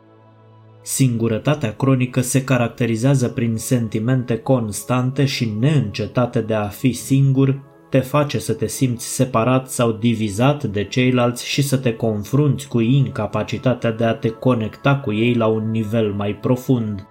Singurătatea 0.82 1.76
cronică 1.76 2.22
se 2.22 2.44
caracterizează 2.44 3.28
prin 3.28 3.58
sentimente 3.58 4.38
constante 4.38 5.26
și 5.26 5.54
neîncetate 5.60 6.42
de 6.42 6.54
a 6.54 6.68
fi 6.68 6.92
singur, 6.94 7.62
te 7.92 8.00
face 8.00 8.40
să 8.40 8.54
te 8.54 8.68
simți 8.68 9.16
separat 9.16 9.70
sau 9.70 9.92
divizat 9.92 10.64
de 10.64 10.84
ceilalți 10.84 11.48
și 11.48 11.62
să 11.62 11.78
te 11.78 11.94
confrunți 11.94 12.68
cu 12.68 12.80
incapacitatea 12.80 13.92
de 13.92 14.04
a 14.04 14.14
te 14.14 14.30
conecta 14.30 14.96
cu 14.96 15.14
ei 15.14 15.34
la 15.34 15.48
un 15.48 15.70
nivel 15.72 16.14
mai 16.14 16.36
profund. 16.36 17.08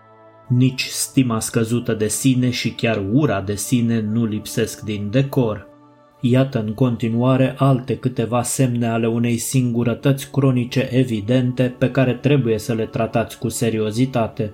Nici 0.49 0.85
stima 0.85 1.41
scăzută 1.41 1.95
de 1.95 2.09
sine 2.09 2.51
și 2.51 2.71
chiar 2.71 3.03
ura 3.13 3.41
de 3.41 3.55
sine 3.55 4.01
nu 4.01 4.25
lipsesc 4.25 4.81
din 4.81 5.09
decor. 5.11 5.67
Iată 6.21 6.59
în 6.67 6.75
continuare 6.75 7.55
alte 7.59 7.97
câteva 7.97 8.43
semne 8.43 8.87
ale 8.87 9.09
unei 9.09 9.37
singurătăți 9.37 10.31
cronice 10.31 10.89
evidente 10.91 11.75
pe 11.79 11.91
care 11.91 12.15
trebuie 12.15 12.59
să 12.59 12.75
le 12.75 12.85
tratați 12.87 13.39
cu 13.39 13.49
seriozitate. 13.49 14.53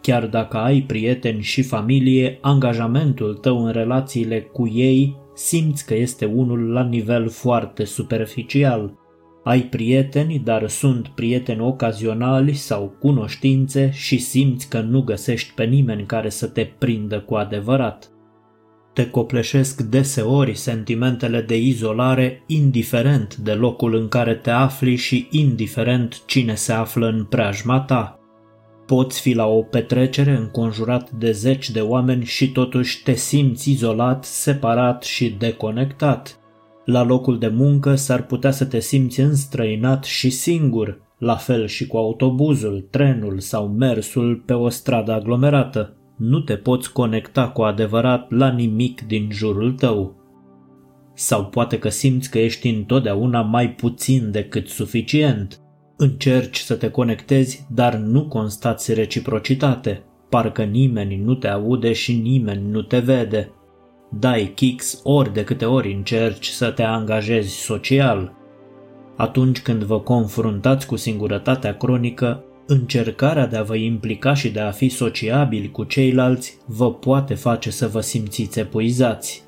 Chiar 0.00 0.26
dacă 0.26 0.56
ai 0.56 0.80
prieteni 0.80 1.42
și 1.42 1.62
familie, 1.62 2.38
angajamentul 2.40 3.34
tău 3.34 3.64
în 3.64 3.72
relațiile 3.72 4.40
cu 4.40 4.68
ei 4.68 5.16
simți 5.34 5.86
că 5.86 5.94
este 5.94 6.24
unul 6.24 6.72
la 6.72 6.82
nivel 6.82 7.28
foarte 7.28 7.84
superficial. 7.84 8.98
Ai 9.44 9.60
prieteni, 9.60 10.38
dar 10.38 10.68
sunt 10.68 11.08
prieteni 11.08 11.60
ocazionali 11.60 12.52
sau 12.52 12.96
cunoștințe 13.00 13.90
și 13.92 14.18
simți 14.18 14.68
că 14.68 14.80
nu 14.80 15.02
găsești 15.02 15.52
pe 15.54 15.64
nimeni 15.64 16.06
care 16.06 16.28
să 16.28 16.46
te 16.46 16.64
prindă 16.78 17.20
cu 17.20 17.34
adevărat. 17.34 18.10
Te 18.92 19.10
copleșesc 19.10 19.80
deseori 19.80 20.54
sentimentele 20.54 21.40
de 21.40 21.58
izolare, 21.58 22.42
indiferent 22.46 23.36
de 23.36 23.52
locul 23.52 23.94
în 23.94 24.08
care 24.08 24.34
te 24.34 24.50
afli 24.50 24.96
și 24.96 25.28
indiferent 25.30 26.22
cine 26.26 26.54
se 26.54 26.72
află 26.72 27.06
în 27.08 27.24
preajma 27.24 27.80
ta. 27.80 28.19
Poți 28.90 29.20
fi 29.20 29.32
la 29.32 29.46
o 29.46 29.62
petrecere 29.62 30.36
înconjurat 30.36 31.10
de 31.10 31.32
zeci 31.32 31.70
de 31.70 31.80
oameni 31.80 32.24
și 32.24 32.52
totuși 32.52 33.02
te 33.02 33.14
simți 33.14 33.70
izolat, 33.70 34.24
separat 34.24 35.02
și 35.02 35.30
deconectat. 35.38 36.38
La 36.84 37.02
locul 37.02 37.38
de 37.38 37.48
muncă 37.48 37.94
s-ar 37.94 38.26
putea 38.26 38.50
să 38.50 38.64
te 38.64 38.80
simți 38.80 39.20
înstrăinat 39.20 40.04
și 40.04 40.30
singur, 40.30 41.00
la 41.18 41.36
fel 41.36 41.66
și 41.66 41.86
cu 41.86 41.96
autobuzul, 41.96 42.86
trenul 42.90 43.38
sau 43.38 43.68
mersul 43.68 44.42
pe 44.46 44.52
o 44.52 44.68
stradă 44.68 45.12
aglomerată 45.12 45.96
nu 46.16 46.40
te 46.40 46.56
poți 46.56 46.92
conecta 46.92 47.48
cu 47.48 47.62
adevărat 47.62 48.30
la 48.30 48.50
nimic 48.50 49.06
din 49.06 49.28
jurul 49.32 49.72
tău. 49.72 50.14
Sau 51.14 51.44
poate 51.44 51.78
că 51.78 51.88
simți 51.88 52.30
că 52.30 52.38
ești 52.38 52.68
întotdeauna 52.68 53.42
mai 53.42 53.70
puțin 53.70 54.30
decât 54.30 54.68
suficient. 54.68 55.60
Încerci 56.02 56.58
să 56.58 56.74
te 56.74 56.90
conectezi, 56.90 57.66
dar 57.74 57.94
nu 57.94 58.26
constați 58.26 58.94
reciprocitate. 58.94 60.02
Parcă 60.28 60.62
nimeni 60.62 61.16
nu 61.16 61.34
te 61.34 61.48
aude 61.48 61.92
și 61.92 62.16
nimeni 62.16 62.70
nu 62.70 62.82
te 62.82 62.98
vede. 62.98 63.52
Dai 64.18 64.52
kicks 64.54 65.00
ori 65.02 65.32
de 65.32 65.44
câte 65.44 65.64
ori 65.64 65.92
încerci 65.92 66.46
să 66.46 66.70
te 66.70 66.82
angajezi 66.82 67.54
social. 67.54 68.32
Atunci 69.16 69.62
când 69.62 69.82
vă 69.82 70.00
confruntați 70.00 70.86
cu 70.86 70.96
singurătatea 70.96 71.76
cronică, 71.76 72.44
Încercarea 72.66 73.46
de 73.46 73.56
a 73.56 73.62
vă 73.62 73.76
implica 73.76 74.34
și 74.34 74.50
de 74.50 74.60
a 74.60 74.70
fi 74.70 74.88
sociabili 74.88 75.70
cu 75.70 75.84
ceilalți 75.84 76.58
vă 76.66 76.92
poate 76.92 77.34
face 77.34 77.70
să 77.70 77.88
vă 77.88 78.00
simțiți 78.00 78.58
epuizați. 78.58 79.44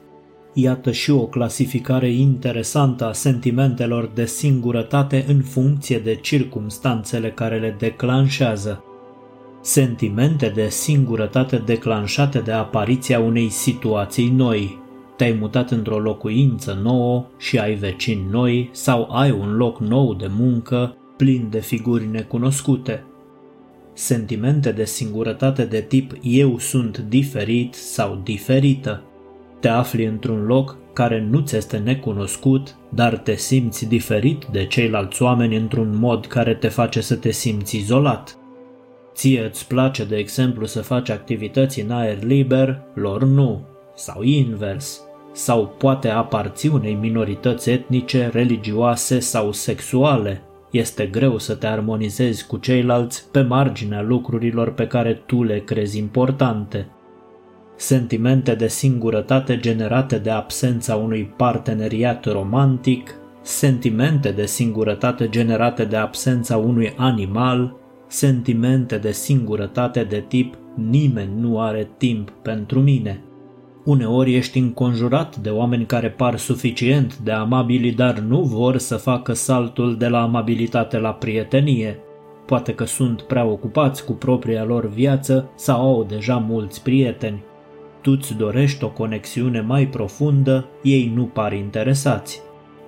Iată 0.52 0.90
și 0.90 1.10
o 1.10 1.26
clasificare 1.26 2.10
interesantă 2.10 3.06
a 3.06 3.12
sentimentelor 3.12 4.10
de 4.14 4.26
singurătate 4.26 5.24
în 5.28 5.42
funcție 5.42 5.98
de 5.98 6.14
circumstanțele 6.14 7.30
care 7.30 7.58
le 7.58 7.76
declanșează. 7.78 8.84
Sentimente 9.60 10.48
de 10.48 10.68
singurătate 10.68 11.56
declanșate 11.56 12.38
de 12.38 12.52
apariția 12.52 13.20
unei 13.20 13.48
situații 13.48 14.28
noi. 14.28 14.80
Te-ai 15.16 15.36
mutat 15.40 15.70
într-o 15.70 15.98
locuință 15.98 16.78
nouă 16.82 17.26
și 17.38 17.58
ai 17.58 17.74
vecini 17.74 18.26
noi 18.30 18.70
sau 18.72 19.08
ai 19.10 19.30
un 19.30 19.56
loc 19.56 19.80
nou 19.80 20.14
de 20.14 20.26
muncă 20.38 20.96
plin 21.16 21.46
de 21.50 21.60
figuri 21.60 22.06
necunoscute 22.06 23.04
sentimente 23.94 24.72
de 24.72 24.84
singurătate 24.84 25.64
de 25.64 25.80
tip 25.80 26.12
eu 26.22 26.58
sunt 26.58 26.98
diferit 26.98 27.74
sau 27.74 28.20
diferită. 28.24 29.02
Te 29.62 29.68
afli 29.68 30.04
într-un 30.04 30.46
loc 30.46 30.76
care 30.92 31.26
nu 31.30 31.40
ți 31.40 31.56
este 31.56 31.76
necunoscut, 31.76 32.76
dar 32.88 33.16
te 33.16 33.34
simți 33.34 33.88
diferit 33.88 34.44
de 34.44 34.66
ceilalți 34.66 35.22
oameni 35.22 35.56
într-un 35.56 35.96
mod 35.98 36.26
care 36.26 36.54
te 36.54 36.68
face 36.68 37.00
să 37.00 37.16
te 37.16 37.30
simți 37.30 37.76
izolat. 37.76 38.36
Ție 39.14 39.44
îți 39.44 39.66
place, 39.66 40.04
de 40.04 40.16
exemplu, 40.16 40.66
să 40.66 40.80
faci 40.80 41.08
activități 41.08 41.80
în 41.80 41.90
aer 41.90 42.22
liber, 42.22 42.82
lor 42.94 43.24
nu, 43.24 43.60
sau 43.94 44.22
invers, 44.22 45.00
sau 45.32 45.74
poate 45.78 46.08
aparții 46.08 46.68
unei 46.68 46.94
minorități 46.94 47.70
etnice, 47.70 48.30
religioase 48.32 49.18
sau 49.18 49.52
sexuale, 49.52 50.42
este 50.70 51.06
greu 51.06 51.38
să 51.38 51.54
te 51.54 51.66
armonizezi 51.66 52.46
cu 52.46 52.56
ceilalți 52.56 53.30
pe 53.30 53.42
marginea 53.42 54.02
lucrurilor 54.02 54.72
pe 54.72 54.86
care 54.86 55.22
tu 55.26 55.42
le 55.42 55.58
crezi 55.58 55.98
importante. 55.98 56.86
Sentimente 57.82 58.54
de 58.54 58.68
singurătate 58.68 59.56
generate 59.56 60.18
de 60.18 60.30
absența 60.30 60.96
unui 60.96 61.32
parteneriat 61.36 62.24
romantic, 62.24 63.14
sentimente 63.40 64.30
de 64.30 64.46
singurătate 64.46 65.28
generate 65.28 65.84
de 65.84 65.96
absența 65.96 66.56
unui 66.56 66.92
animal, 66.96 67.76
sentimente 68.06 68.98
de 68.98 69.12
singurătate 69.12 70.04
de 70.04 70.24
tip 70.28 70.54
nimeni 70.74 71.40
nu 71.40 71.60
are 71.60 71.90
timp 71.96 72.30
pentru 72.30 72.80
mine. 72.80 73.24
Uneori 73.84 74.34
ești 74.34 74.58
înconjurat 74.58 75.36
de 75.36 75.50
oameni 75.50 75.86
care 75.86 76.10
par 76.10 76.36
suficient 76.36 77.18
de 77.18 77.32
amabili, 77.32 77.92
dar 77.92 78.18
nu 78.18 78.40
vor 78.40 78.76
să 78.76 78.96
facă 78.96 79.32
saltul 79.32 79.96
de 79.96 80.08
la 80.08 80.22
amabilitate 80.22 80.98
la 80.98 81.12
prietenie. 81.12 81.98
Poate 82.46 82.74
că 82.74 82.84
sunt 82.84 83.22
prea 83.22 83.44
ocupați 83.44 84.04
cu 84.04 84.12
propria 84.12 84.64
lor 84.64 84.88
viață 84.88 85.50
sau 85.56 85.80
au 85.80 86.04
deja 86.04 86.36
mulți 86.36 86.82
prieteni. 86.82 87.50
Tu 88.02 88.10
îți 88.10 88.36
dorești 88.36 88.84
o 88.84 88.88
conexiune 88.88 89.60
mai 89.60 89.86
profundă, 89.86 90.68
ei 90.82 91.12
nu 91.14 91.24
par 91.24 91.52
interesați. 91.52 92.40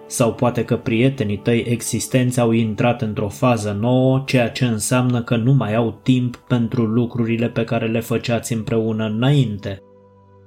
Sau 0.06 0.34
poate 0.34 0.64
că 0.64 0.76
prietenii 0.76 1.36
tăi 1.36 1.64
existenți 1.68 2.40
au 2.40 2.50
intrat 2.50 3.02
într-o 3.02 3.28
fază 3.28 3.76
nouă, 3.80 4.22
ceea 4.26 4.50
ce 4.50 4.64
înseamnă 4.64 5.22
că 5.22 5.36
nu 5.36 5.52
mai 5.52 5.74
au 5.74 5.98
timp 6.02 6.36
pentru 6.36 6.84
lucrurile 6.84 7.48
pe 7.48 7.64
care 7.64 7.86
le 7.86 8.00
făceați 8.00 8.52
împreună 8.52 9.04
înainte. 9.04 9.82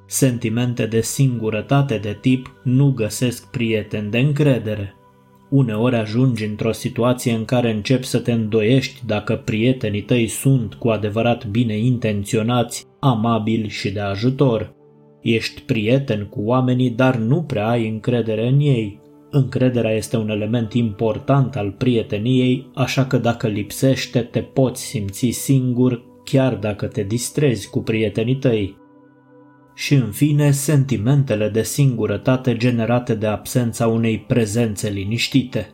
Sentimente 0.05 0.85
de 0.85 1.01
singurătate 1.01 1.97
de 1.97 2.17
tip 2.21 2.53
nu 2.63 2.91
găsesc 2.91 3.51
prieteni 3.51 4.11
de 4.11 4.17
încredere. 4.17 4.95
Uneori 5.49 5.95
ajungi 5.95 6.45
într-o 6.45 6.71
situație 6.71 7.33
în 7.33 7.45
care 7.45 7.71
începi 7.71 8.05
să 8.05 8.19
te 8.19 8.31
îndoiești 8.31 9.05
dacă 9.05 9.35
prietenii 9.35 10.01
tăi 10.01 10.27
sunt 10.27 10.73
cu 10.73 10.89
adevărat 10.89 11.45
bine 11.45 11.77
intenționați, 11.77 12.86
amabili 12.99 13.69
și 13.69 13.91
de 13.91 13.99
ajutor. 13.99 14.75
Ești 15.21 15.61
prieten 15.61 16.25
cu 16.25 16.41
oamenii, 16.41 16.89
dar 16.89 17.15
nu 17.15 17.43
prea 17.43 17.67
ai 17.67 17.89
încredere 17.89 18.47
în 18.47 18.59
ei. 18.59 19.01
Încrederea 19.29 19.91
este 19.91 20.17
un 20.17 20.29
element 20.29 20.73
important 20.73 21.55
al 21.55 21.71
prieteniei, 21.71 22.69
așa 22.73 23.05
că 23.05 23.17
dacă 23.17 23.47
lipsește, 23.47 24.19
te 24.19 24.41
poți 24.41 24.83
simți 24.83 25.29
singur, 25.29 26.05
chiar 26.23 26.55
dacă 26.55 26.87
te 26.87 27.03
distrezi 27.03 27.69
cu 27.69 27.81
prietenii 27.81 28.35
tăi 28.35 28.85
și 29.77 29.93
în 29.93 30.11
fine 30.11 30.51
sentimentele 30.51 31.49
de 31.49 31.63
singurătate 31.63 32.57
generate 32.57 33.15
de 33.15 33.27
absența 33.27 33.87
unei 33.87 34.19
prezențe 34.19 34.89
liniștite. 34.89 35.69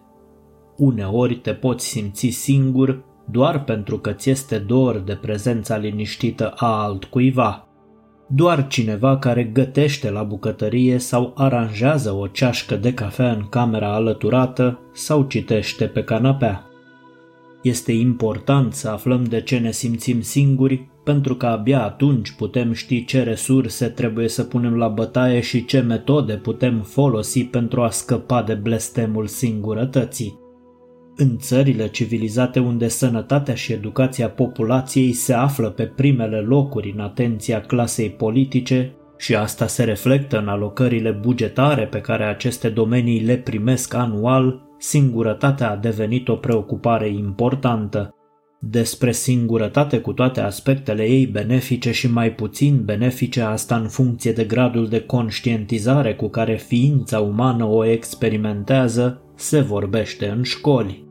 Uneori 0.77 1.36
te 1.36 1.53
poți 1.53 1.88
simți 1.88 2.27
singur 2.27 3.06
doar 3.32 3.63
pentru 3.63 4.00
că 4.00 4.12
ți 4.12 4.30
este 4.30 4.58
dor 4.58 4.98
de 4.98 5.13
prezența 5.13 5.77
liniștită 5.77 6.50
a 6.50 6.84
altcuiva. 6.84 7.68
Doar 8.27 8.68
cineva 8.68 9.18
care 9.18 9.44
gătește 9.44 10.10
la 10.10 10.24
bucătărie 10.24 10.98
sau 10.98 11.34
aranjează 11.36 12.12
o 12.12 12.27
ceașcă 12.27 12.75
de 12.75 12.94
cafea 12.94 13.32
în 13.32 13.48
camera 13.50 13.94
alăturată 13.94 14.80
sau 14.94 15.24
citește 15.24 15.86
pe 15.86 16.03
canapea. 16.03 16.68
Este 17.63 17.92
important 17.92 18.74
să 18.74 18.89
aflăm 18.89 19.24
de 19.24 19.42
ce 19.42 19.58
ne 19.58 19.72
simțim 19.72 20.22
singuri 20.22 20.88
pentru 21.03 21.36
că 21.36 21.46
abia 21.46 21.84
atunci 21.84 22.32
putem 22.32 22.74
ști 22.74 23.06
ce 23.06 23.24
resurse 23.24 23.88
trebuie 23.88 24.27
să 24.27 24.44
punem 24.44 24.75
la 24.75 24.88
bătaie 24.88 25.39
și 25.39 25.65
ce 25.65 25.80
metode 25.80 26.34
putem 26.34 26.82
folosi 26.82 27.46
pentru 27.46 27.82
a 27.82 27.89
scăpa 27.89 28.44
de 28.44 28.53
blestemul 28.53 29.27
singurătății. 29.27 30.42
În 31.15 31.38
țările 31.38 31.88
civilizate 31.88 32.60
unde 32.60 32.88
sănătatea 32.88 33.55
și 33.55 33.74
educația 33.74 34.29
populației 34.29 35.13
se 35.13 35.34
află 35.34 35.70
pe 35.70 35.86
primele 35.86 36.38
locuri 36.39 36.91
în 36.91 37.00
atenția 37.00 37.62
clasei 37.62 38.10
politice 38.10 38.96
și 39.17 39.36
asta 39.36 39.67
se 39.67 39.84
reflectă 39.84 40.38
în 40.39 40.48
alocările 40.48 41.12
bugetare 41.12 41.86
pe 41.86 42.01
care 42.01 42.24
aceste 42.24 42.70
domenii 42.70 43.20
le 43.20 43.38
primesc 43.38 43.93
anual, 43.93 44.62
singurătatea 44.77 45.72
a 45.72 45.75
devenit 45.75 46.27
o 46.27 46.36
preocupare 46.36 47.10
importantă 47.10 48.15
despre 48.70 49.12
singurătate 49.12 50.00
cu 50.00 50.13
toate 50.13 50.41
aspectele 50.41 51.03
ei 51.03 51.25
benefice 51.25 51.91
și 51.91 52.12
mai 52.12 52.32
puțin 52.32 52.82
benefice 52.86 53.41
asta 53.41 53.75
în 53.75 53.88
funcție 53.88 54.32
de 54.32 54.43
gradul 54.43 54.88
de 54.88 55.00
conștientizare 55.00 56.15
cu 56.15 56.27
care 56.27 56.55
ființa 56.55 57.20
umană 57.20 57.65
o 57.65 57.86
experimentează, 57.86 59.22
se 59.36 59.60
vorbește 59.60 60.27
în 60.27 60.43
școli. 60.43 61.03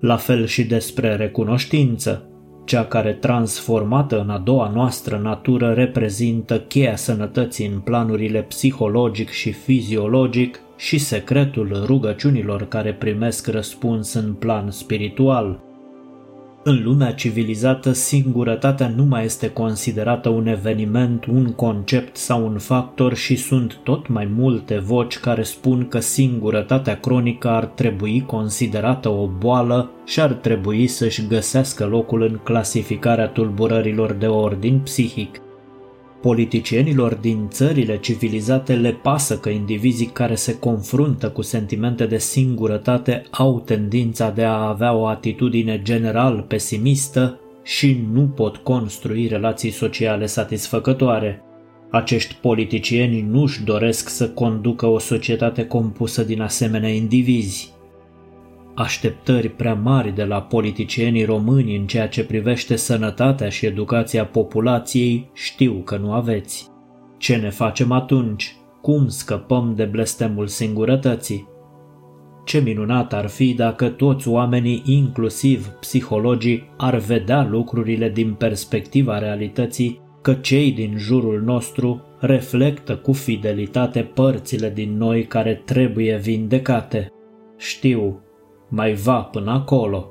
La 0.00 0.16
fel 0.16 0.46
și 0.46 0.64
despre 0.64 1.16
recunoștință, 1.16 2.28
cea 2.64 2.84
care 2.84 3.12
transformată 3.12 4.20
în 4.20 4.30
a 4.30 4.38
doua 4.38 4.70
noastră 4.74 5.20
natură 5.22 5.72
reprezintă 5.72 6.60
cheia 6.60 6.96
sănătății 6.96 7.66
în 7.66 7.78
planurile 7.78 8.42
psihologic 8.42 9.28
și 9.28 9.52
fiziologic 9.52 10.60
și 10.76 10.98
secretul 10.98 11.82
rugăciunilor 11.86 12.68
care 12.68 12.94
primesc 12.94 13.46
răspuns 13.46 14.12
în 14.12 14.32
plan 14.32 14.70
spiritual. 14.70 15.68
În 16.62 16.82
lumea 16.82 17.12
civilizată, 17.12 17.92
singurătatea 17.92 18.88
nu 18.88 19.04
mai 19.04 19.24
este 19.24 19.50
considerată 19.50 20.28
un 20.28 20.46
eveniment, 20.46 21.24
un 21.24 21.52
concept 21.52 22.16
sau 22.16 22.46
un 22.46 22.58
factor 22.58 23.14
și 23.14 23.36
sunt 23.36 23.80
tot 23.82 24.08
mai 24.08 24.30
multe 24.36 24.78
voci 24.78 25.18
care 25.18 25.42
spun 25.42 25.88
că 25.88 26.00
singurătatea 26.00 27.00
cronică 27.00 27.48
ar 27.48 27.64
trebui 27.64 28.24
considerată 28.26 29.08
o 29.08 29.26
boală 29.26 29.90
și 30.04 30.20
ar 30.20 30.32
trebui 30.32 30.86
să-și 30.86 31.26
găsească 31.26 31.84
locul 31.84 32.22
în 32.22 32.40
clasificarea 32.42 33.28
tulburărilor 33.28 34.12
de 34.12 34.26
ordin 34.26 34.78
psihic. 34.78 35.40
Politicienilor 36.20 37.14
din 37.14 37.48
țările 37.48 37.98
civilizate 37.98 38.74
le 38.74 38.92
pasă 38.92 39.38
că 39.38 39.48
indivizii 39.48 40.06
care 40.06 40.34
se 40.34 40.58
confruntă 40.58 41.30
cu 41.30 41.42
sentimente 41.42 42.06
de 42.06 42.18
singurătate 42.18 43.22
au 43.30 43.60
tendința 43.60 44.30
de 44.30 44.44
a 44.44 44.68
avea 44.68 44.94
o 44.94 45.06
atitudine 45.06 45.80
general 45.82 46.44
pesimistă 46.48 47.40
și 47.62 48.04
nu 48.12 48.22
pot 48.22 48.56
construi 48.56 49.26
relații 49.26 49.70
sociale 49.70 50.26
satisfăcătoare. 50.26 51.42
Acești 51.90 52.34
politicieni 52.34 53.20
nu-și 53.20 53.62
doresc 53.62 54.08
să 54.08 54.28
conducă 54.28 54.86
o 54.86 54.98
societate 54.98 55.66
compusă 55.66 56.22
din 56.22 56.40
asemenea 56.40 56.90
indivizi 56.90 57.72
așteptări 58.80 59.48
prea 59.48 59.74
mari 59.74 60.14
de 60.14 60.24
la 60.24 60.42
politicienii 60.42 61.24
români 61.24 61.76
în 61.76 61.86
ceea 61.86 62.08
ce 62.08 62.24
privește 62.24 62.76
sănătatea 62.76 63.48
și 63.48 63.66
educația 63.66 64.24
populației, 64.26 65.30
știu 65.34 65.72
că 65.72 65.96
nu 65.96 66.12
aveți. 66.12 66.68
Ce 67.18 67.36
ne 67.36 67.50
facem 67.50 67.92
atunci? 67.92 68.56
Cum 68.80 69.08
scăpăm 69.08 69.72
de 69.76 69.84
blestemul 69.84 70.46
singurătății? 70.46 71.48
Ce 72.44 72.58
minunat 72.58 73.12
ar 73.12 73.28
fi 73.28 73.54
dacă 73.54 73.88
toți 73.88 74.28
oamenii, 74.28 74.82
inclusiv 74.84 75.66
psihologii, 75.66 76.70
ar 76.76 76.96
vedea 76.96 77.46
lucrurile 77.50 78.08
din 78.08 78.32
perspectiva 78.32 79.18
realității 79.18 80.00
că 80.22 80.32
cei 80.32 80.72
din 80.72 80.94
jurul 80.96 81.42
nostru 81.42 82.02
reflectă 82.18 82.96
cu 82.96 83.12
fidelitate 83.12 84.00
părțile 84.00 84.70
din 84.70 84.96
noi 84.96 85.24
care 85.26 85.62
trebuie 85.64 86.16
vindecate. 86.16 87.12
Știu, 87.56 88.20
mai 88.70 88.94
va 88.94 89.20
până 89.20 89.50
acolo. 89.50 90.08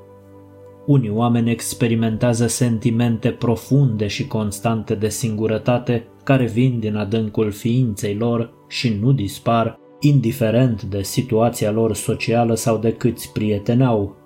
Unii 0.86 1.10
oameni 1.10 1.50
experimentează 1.50 2.46
sentimente 2.46 3.30
profunde 3.30 4.06
și 4.06 4.26
constante 4.26 4.94
de 4.94 5.08
singurătate 5.08 6.06
care 6.24 6.44
vin 6.44 6.78
din 6.78 6.96
adâncul 6.96 7.50
ființei 7.50 8.14
lor 8.14 8.52
și 8.68 8.98
nu 9.00 9.12
dispar, 9.12 9.78
indiferent 10.00 10.82
de 10.82 11.02
situația 11.02 11.70
lor 11.70 11.94
socială 11.94 12.54
sau 12.54 12.78
de 12.78 12.92
câți 12.92 13.32
prieteni 13.32 13.84
au. 13.84 14.16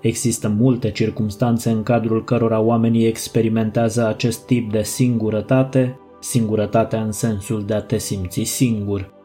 Există 0.00 0.48
multe 0.48 0.90
circumstanțe 0.90 1.70
în 1.70 1.82
cadrul 1.82 2.24
cărora 2.24 2.60
oamenii 2.60 3.06
experimentează 3.06 4.06
acest 4.06 4.46
tip 4.46 4.72
de 4.72 4.82
singurătate, 4.82 5.98
singurătatea 6.20 7.02
în 7.02 7.12
sensul 7.12 7.64
de 7.64 7.74
a 7.74 7.80
te 7.82 7.98
simți 7.98 8.42
singur. 8.42 9.15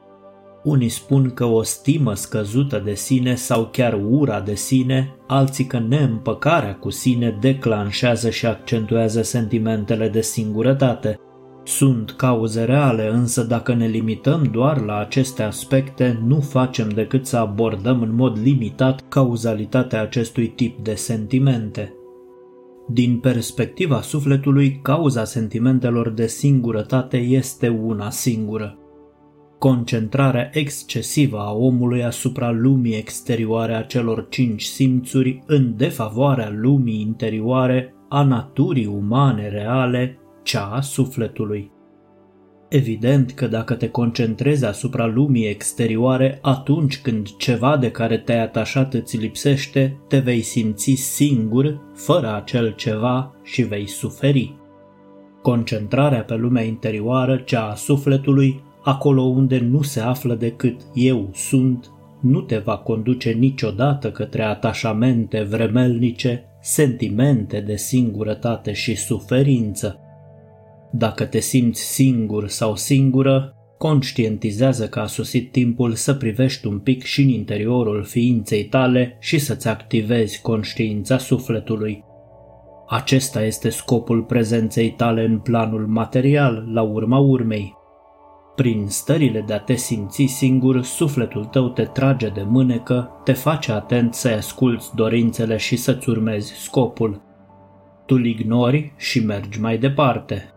Unii 0.64 0.90
spun 0.90 1.32
că 1.34 1.46
o 1.46 1.64
stimă 1.64 2.14
scăzută 2.14 2.82
de 2.86 2.94
sine 2.94 3.36
sau 3.36 3.70
chiar 3.72 4.00
ura 4.10 4.40
de 4.40 4.56
sine, 4.56 5.16
alții 5.28 5.66
că 5.66 5.80
neîmpăcarea 5.80 6.76
cu 6.76 6.90
sine 6.90 7.38
declanșează 7.40 8.30
și 8.30 8.46
accentuează 8.46 9.22
sentimentele 9.22 10.10
de 10.10 10.22
singurătate. 10.22 11.20
Sunt 11.64 12.12
cauze 12.12 12.64
reale, 12.64 13.08
însă 13.08 13.44
dacă 13.44 13.74
ne 13.74 13.88
limităm 13.88 14.44
doar 14.52 14.82
la 14.82 14.98
aceste 14.98 15.44
aspecte, 15.44 16.20
nu 16.26 16.40
facem 16.40 16.90
decât 16.90 17.26
să 17.26 17.38
abordăm 17.38 18.02
în 18.02 18.16
mod 18.16 18.38
limitat 18.44 19.04
cauzalitatea 19.08 20.02
acestui 20.02 20.48
tip 20.48 20.84
de 20.84 20.94
sentimente. 20.94 21.94
Din 22.88 23.18
perspectiva 23.18 24.02
sufletului, 24.02 24.80
cauza 24.82 25.24
sentimentelor 25.24 26.10
de 26.10 26.28
singurătate 26.28 27.18
este 27.18 27.68
una 27.68 28.10
singură 28.10 28.76
concentrarea 29.62 30.50
excesivă 30.54 31.40
a 31.40 31.54
omului 31.54 32.04
asupra 32.04 32.52
lumii 32.52 32.96
exterioare 32.98 33.76
a 33.76 33.84
celor 33.84 34.28
cinci 34.30 34.64
simțuri 34.64 35.44
în 35.46 35.78
defavoarea 35.78 36.52
lumii 36.56 37.02
interioare 37.02 37.96
a 38.10 38.24
naturii 38.24 38.86
umane 38.86 39.50
reale, 39.50 40.20
cea 40.44 40.66
a 40.66 40.82
sufletului. 40.82 41.72
Evident 42.70 43.32
că 43.32 43.48
dacă 43.48 43.74
te 43.74 43.90
concentrezi 43.90 44.66
asupra 44.66 45.06
lumii 45.06 45.48
exterioare 45.48 46.40
atunci 46.42 47.02
când 47.02 47.36
ceva 47.38 47.78
de 47.78 47.92
care 47.92 48.18
te-ai 48.18 48.42
atașat 48.42 48.94
îți 48.94 49.18
lipsește, 49.18 50.00
te 50.08 50.18
vei 50.20 50.42
simți 50.42 50.92
singur, 50.92 51.82
fără 51.94 52.36
acel 52.36 52.74
ceva 52.76 53.36
și 53.44 53.62
vei 53.62 53.88
suferi. 53.88 54.56
Concentrarea 55.42 56.24
pe 56.24 56.36
lumea 56.36 56.64
interioară, 56.64 57.38
cea 57.38 57.70
a 57.70 57.76
sufletului, 57.76 58.70
acolo 58.84 59.22
unde 59.22 59.60
nu 59.60 59.82
se 59.82 60.00
află 60.00 60.36
decât 60.36 60.82
eu 60.94 61.30
sunt, 61.34 61.92
nu 62.22 62.42
te 62.42 62.58
va 62.58 62.78
conduce 62.78 63.32
niciodată 63.32 64.12
către 64.12 64.44
atașamente 64.44 65.42
vremelnice, 65.42 66.46
sentimente 66.62 67.60
de 67.60 67.76
singurătate 67.76 68.74
și 68.74 68.96
suferință. 68.96 70.00
Dacă 70.92 71.26
te 71.26 71.40
simți 71.40 71.82
singur 71.82 72.48
sau 72.48 72.76
singură, 72.76 73.56
conștientizează 73.78 74.88
că 74.88 75.00
a 75.00 75.06
sosit 75.06 75.52
timpul 75.52 75.94
să 75.94 76.14
privești 76.14 76.68
un 76.68 76.80
pic 76.80 77.04
și 77.04 77.22
în 77.22 77.28
interiorul 77.28 78.04
ființei 78.04 78.64
tale 78.64 79.18
și 79.20 79.40
să-ți 79.40 79.68
activezi 79.68 80.42
conștiința 80.42 81.18
sufletului. 81.18 82.04
Acesta 82.88 83.44
este 83.44 83.70
scopul 83.70 84.24
prezenței 84.24 84.92
tale 84.92 85.26
în 85.26 85.40
planul 85.40 85.88
material, 85.88 86.66
la 86.74 86.82
urma 86.82 87.18
urmei. 87.18 87.80
Prin 88.56 88.88
stările 88.88 89.42
de 89.42 89.54
a 89.54 89.60
te 89.60 89.76
simți 89.76 90.26
singur, 90.26 90.84
sufletul 90.84 91.46
tău 91.46 91.70
te 91.70 91.84
trage 91.84 92.30
de 92.30 92.46
mânecă, 92.48 93.22
te 93.24 93.34
face 93.34 93.72
atent 93.72 94.14
să-i 94.14 94.34
asculți 94.34 94.96
dorințele 94.96 95.58
și 95.58 95.76
să-ți 95.76 96.10
urmezi 96.10 96.54
scopul. 96.54 97.22
Tu 98.06 98.16
îl 98.16 98.26
ignori 98.26 98.94
și 98.98 99.26
mergi 99.26 99.60
mai 99.60 99.78
departe. 99.78 100.50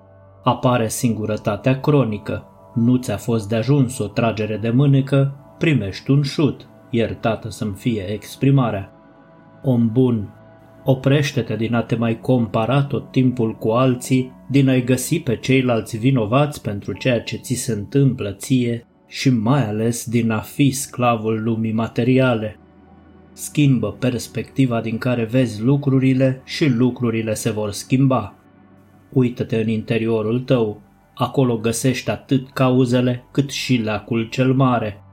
Apare 0.45 0.89
singurătatea 0.89 1.81
cronică. 1.81 2.47
Nu 2.75 2.97
ți-a 2.97 3.17
fost 3.17 3.49
de 3.49 3.57
ajuns 3.57 3.99
o 3.99 4.07
tragere 4.07 4.57
de 4.57 4.71
mânecă, 4.71 5.35
primești 5.59 6.11
un 6.11 6.23
șut, 6.23 6.69
iertată 6.91 7.51
să-mi 7.51 7.75
fie 7.75 8.03
exprimarea. 8.03 8.93
Om 9.63 9.91
bun, 9.93 10.29
Oprește-te 10.85 11.57
din 11.57 11.75
a 11.75 11.83
te 11.83 11.97
mai 11.97 12.21
compara 12.21 12.83
tot 12.83 13.11
timpul 13.11 13.55
cu 13.55 13.69
alții, 13.69 14.33
din 14.51 14.69
a-i 14.69 14.85
găsi 14.85 15.21
pe 15.21 15.37
ceilalți 15.37 15.97
vinovați 15.97 16.63
pentru 16.63 16.93
ceea 16.93 17.21
ce 17.21 17.37
ți 17.37 17.55
se 17.55 17.73
întâmplă 17.73 18.33
ție 18.33 18.87
și 19.07 19.31
mai 19.31 19.67
ales 19.67 20.07
din 20.09 20.31
a 20.31 20.39
fi 20.39 20.71
sclavul 20.71 21.43
lumii 21.43 21.73
materiale. 21.73 22.59
Schimbă 23.33 23.93
perspectiva 23.93 24.81
din 24.81 24.99
care 24.99 25.25
vezi 25.25 25.63
lucrurile 25.63 26.43
și 26.45 26.69
lucrurile 26.69 27.35
se 27.35 27.51
vor 27.51 27.71
schimba. 27.71 28.35
Uită-te 29.13 29.57
în 29.57 29.69
interiorul 29.69 30.41
tău, 30.41 30.81
acolo 31.15 31.57
găsești 31.57 32.11
atât 32.11 32.51
cauzele 32.51 33.25
cât 33.31 33.51
și 33.51 33.83
lacul 33.83 34.29
cel 34.29 34.53
mare– 34.53 34.99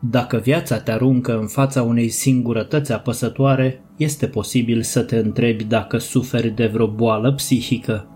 dacă 0.00 0.36
viața 0.36 0.80
te 0.80 0.90
aruncă 0.90 1.38
în 1.38 1.46
fața 1.46 1.82
unei 1.82 2.08
singurătăți 2.08 2.92
apăsătoare, 2.92 3.82
este 3.98 4.26
posibil 4.26 4.82
să 4.82 5.02
te 5.02 5.16
întrebi 5.16 5.64
dacă 5.64 5.98
suferi 5.98 6.50
de 6.50 6.66
vreo 6.66 6.86
boală 6.86 7.32
psihică. 7.32 8.06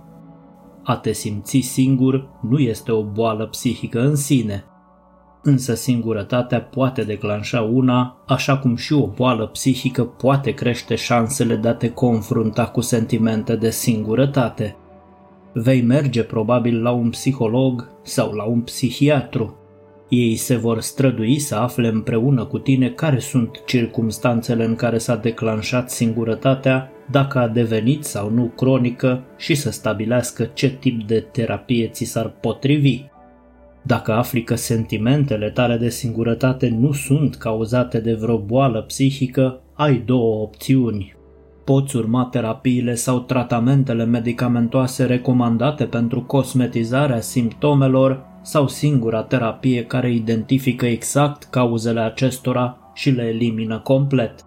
A 0.82 0.96
te 0.96 1.12
simți 1.12 1.58
singur 1.58 2.28
nu 2.48 2.58
este 2.58 2.92
o 2.92 3.02
boală 3.02 3.46
psihică 3.46 4.00
în 4.00 4.16
sine, 4.16 4.64
însă 5.42 5.74
singurătatea 5.74 6.60
poate 6.60 7.02
declanșa 7.02 7.60
una, 7.60 8.22
așa 8.26 8.58
cum 8.58 8.76
și 8.76 8.92
o 8.92 9.06
boală 9.06 9.46
psihică 9.46 10.04
poate 10.04 10.50
crește 10.50 10.94
șansele 10.94 11.56
de 11.56 11.68
a 11.68 11.74
te 11.74 11.90
confrunta 11.90 12.66
cu 12.66 12.80
sentimente 12.80 13.56
de 13.56 13.70
singurătate. 13.70 14.76
Vei 15.52 15.82
merge 15.82 16.22
probabil 16.22 16.82
la 16.82 16.90
un 16.90 17.10
psiholog 17.10 17.88
sau 18.02 18.32
la 18.32 18.44
un 18.44 18.60
psihiatru, 18.60 19.56
ei 20.14 20.36
se 20.36 20.56
vor 20.56 20.80
strădui 20.80 21.38
să 21.38 21.54
afle 21.54 21.88
împreună 21.88 22.44
cu 22.44 22.58
tine 22.58 22.88
care 22.88 23.18
sunt 23.18 23.62
circumstanțele 23.66 24.64
în 24.64 24.74
care 24.74 24.98
s-a 24.98 25.16
declanșat 25.16 25.90
singurătatea, 25.90 26.90
dacă 27.10 27.38
a 27.38 27.48
devenit 27.48 28.04
sau 28.04 28.30
nu 28.30 28.52
cronică 28.56 29.22
și 29.36 29.54
să 29.54 29.70
stabilească 29.70 30.50
ce 30.54 30.70
tip 30.70 31.06
de 31.06 31.20
terapie 31.20 31.88
ți 31.88 32.04
s-ar 32.04 32.28
potrivi. 32.40 33.04
Dacă 33.82 34.12
afli 34.12 34.42
că 34.42 34.54
sentimentele 34.54 35.50
tale 35.50 35.76
de 35.76 35.88
singurătate 35.88 36.68
nu 36.68 36.92
sunt 36.92 37.34
cauzate 37.34 38.00
de 38.00 38.14
vreo 38.14 38.38
boală 38.38 38.82
psihică, 38.82 39.60
ai 39.74 40.02
două 40.06 40.42
opțiuni. 40.42 41.14
Poți 41.64 41.96
urma 41.96 42.24
terapiile 42.24 42.94
sau 42.94 43.18
tratamentele 43.18 44.04
medicamentoase 44.04 45.04
recomandate 45.04 45.84
pentru 45.84 46.22
cosmetizarea 46.22 47.20
simptomelor 47.20 48.30
sau 48.42 48.68
singura 48.68 49.22
terapie 49.22 49.84
care 49.84 50.12
identifică 50.12 50.86
exact 50.86 51.44
cauzele 51.44 52.00
acestora 52.00 52.78
și 52.94 53.10
le 53.10 53.22
elimină 53.22 53.78
complet. 53.78 54.44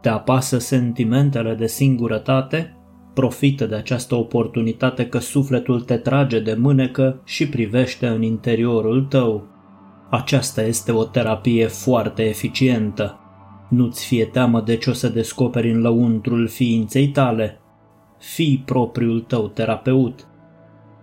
Te 0.00 0.08
apasă 0.08 0.58
sentimentele 0.58 1.54
de 1.54 1.66
singurătate? 1.66 2.76
Profită 3.14 3.66
de 3.66 3.74
această 3.74 4.14
oportunitate 4.14 5.06
că 5.06 5.18
sufletul 5.18 5.80
te 5.80 5.96
trage 5.96 6.40
de 6.40 6.54
mânecă 6.54 7.20
și 7.24 7.48
privește 7.48 8.06
în 8.06 8.22
interiorul 8.22 9.04
tău. 9.04 9.46
Aceasta 10.10 10.62
este 10.62 10.92
o 10.92 11.04
terapie 11.04 11.66
foarte 11.66 12.22
eficientă. 12.22 13.18
Nu-ți 13.68 14.06
fie 14.06 14.24
teamă 14.24 14.60
de 14.60 14.76
ce 14.76 14.90
o 14.90 14.92
să 14.92 15.08
descoperi 15.08 15.70
în 15.70 15.80
lăuntrul 15.80 16.48
ființei 16.48 17.08
tale. 17.08 17.60
Fii 18.18 18.62
propriul 18.66 19.20
tău 19.20 19.48
terapeut. 19.48 20.26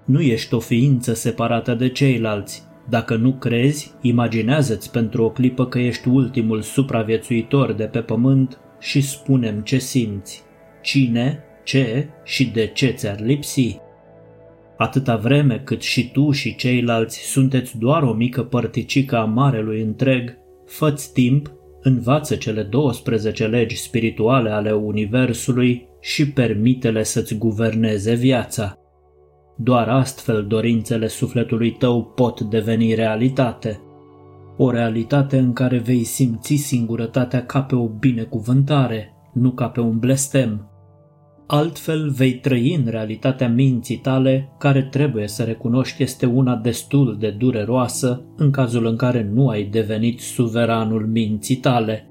Nu 0.10 0.22
ești 0.22 0.54
o 0.54 0.60
ființă 0.60 1.14
separată 1.14 1.74
de 1.74 1.90
ceilalți. 1.90 2.64
Dacă 2.90 3.16
nu 3.16 3.34
crezi, 3.34 3.92
imaginează-ți 4.02 4.92
pentru 4.92 5.24
o 5.24 5.30
clipă 5.30 5.66
că 5.66 5.80
ești 5.80 6.08
ultimul 6.08 6.62
supraviețuitor 6.62 7.74
de 7.74 7.84
pe 7.84 8.00
pământ 8.00 8.60
și 8.80 9.02
spunem 9.02 9.62
ce 9.62 9.78
simți. 9.78 10.44
Cine, 10.82 11.44
ce 11.64 12.08
și 12.24 12.46
de 12.46 12.68
ce 12.68 12.88
ți-ar 12.88 13.20
lipsi? 13.20 13.78
Atâta 14.78 15.16
vreme 15.16 15.62
cât 15.64 15.82
și 15.82 16.12
tu 16.12 16.32
și 16.32 16.56
ceilalți 16.56 17.20
sunteți 17.20 17.78
doar 17.78 18.04
o 18.04 18.14
mică 18.14 18.44
părticică 18.44 19.18
a 19.18 19.26
marelui 19.26 19.82
întreg, 19.82 20.38
fă 20.66 20.94
timp, 21.14 21.52
învață 21.82 22.36
cele 22.36 22.64
12 22.64 23.48
legi 23.48 23.78
spirituale 23.78 24.50
ale 24.50 24.72
Universului 24.72 25.88
și 26.02 26.32
permite-le 26.32 27.04
să-ți 27.04 27.38
guverneze 27.38 28.14
viața. 28.14 28.74
Doar 29.62 29.90
astfel 29.90 30.46
dorințele 30.48 31.08
sufletului 31.08 31.72
tău 31.72 32.04
pot 32.04 32.42
deveni 32.42 32.94
realitate. 32.94 33.82
O 34.58 34.72
realitate 34.72 35.38
în 35.38 35.54
care 35.54 35.78
vei 35.78 36.04
simți 36.04 36.56
singurătatea 36.56 37.46
ca 37.46 37.62
pe 37.62 37.76
o 37.76 37.88
binecuvântare, 37.88 39.14
nu 39.34 39.52
ca 39.52 39.68
pe 39.68 39.80
un 39.80 40.00
blestem. 40.00 40.70
Altfel 41.48 42.10
vei 42.10 42.34
trăi 42.34 42.76
în 42.76 42.88
realitatea 42.90 43.50
minții 43.50 43.98
tale, 43.98 44.50
care 44.58 44.84
trebuie 44.84 45.28
să 45.28 45.44
recunoști 45.44 46.04
este 46.04 46.26
una 46.26 46.56
destul 46.56 47.18
de 47.20 47.30
dureroasă 47.30 48.26
în 48.38 48.52
cazul 48.52 48.86
în 48.86 48.96
care 48.96 49.30
nu 49.34 49.50
ai 49.50 49.64
devenit 49.64 50.20
suveranul 50.20 51.08
minții 51.08 51.56
tale. 51.56 52.10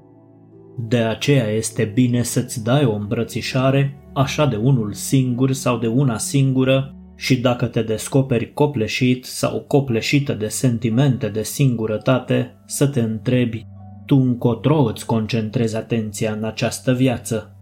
De 0.87 0.97
aceea 0.97 1.47
este 1.47 1.91
bine 1.93 2.23
să-ți 2.23 2.63
dai 2.63 2.85
o 2.85 2.95
îmbrățișare, 2.95 4.09
așa 4.13 4.45
de 4.45 4.55
unul 4.55 4.93
singur 4.93 5.51
sau 5.51 5.77
de 5.77 5.87
una 5.87 6.17
singură, 6.17 6.93
și 7.19 7.39
dacă 7.39 7.65
te 7.65 7.81
descoperi 7.81 8.53
copleșit 8.53 9.25
sau 9.25 9.59
copleșită 9.67 10.33
de 10.33 10.47
sentimente 10.47 11.27
de 11.27 11.43
singurătate, 11.43 12.61
să 12.65 12.87
te 12.87 13.01
întrebi, 13.01 13.65
tu 14.05 14.15
încotro 14.15 14.83
îți 14.83 15.05
concentrezi 15.05 15.75
atenția 15.75 16.31
în 16.31 16.43
această 16.43 16.93
viață? 16.93 17.55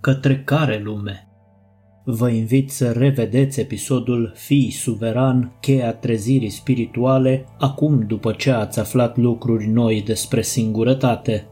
Către 0.00 0.42
care 0.42 0.80
lume? 0.84 1.28
Vă 2.04 2.28
invit 2.28 2.70
să 2.70 2.92
revedeți 2.92 3.60
episodul 3.60 4.32
Fii 4.34 4.70
suveran, 4.70 5.56
cheia 5.60 5.92
trezirii 5.92 6.50
spirituale, 6.50 7.44
acum 7.58 8.04
după 8.06 8.32
ce 8.32 8.50
ați 8.50 8.78
aflat 8.78 9.16
lucruri 9.16 9.66
noi 9.66 10.02
despre 10.02 10.42
singurătate. 10.42 11.46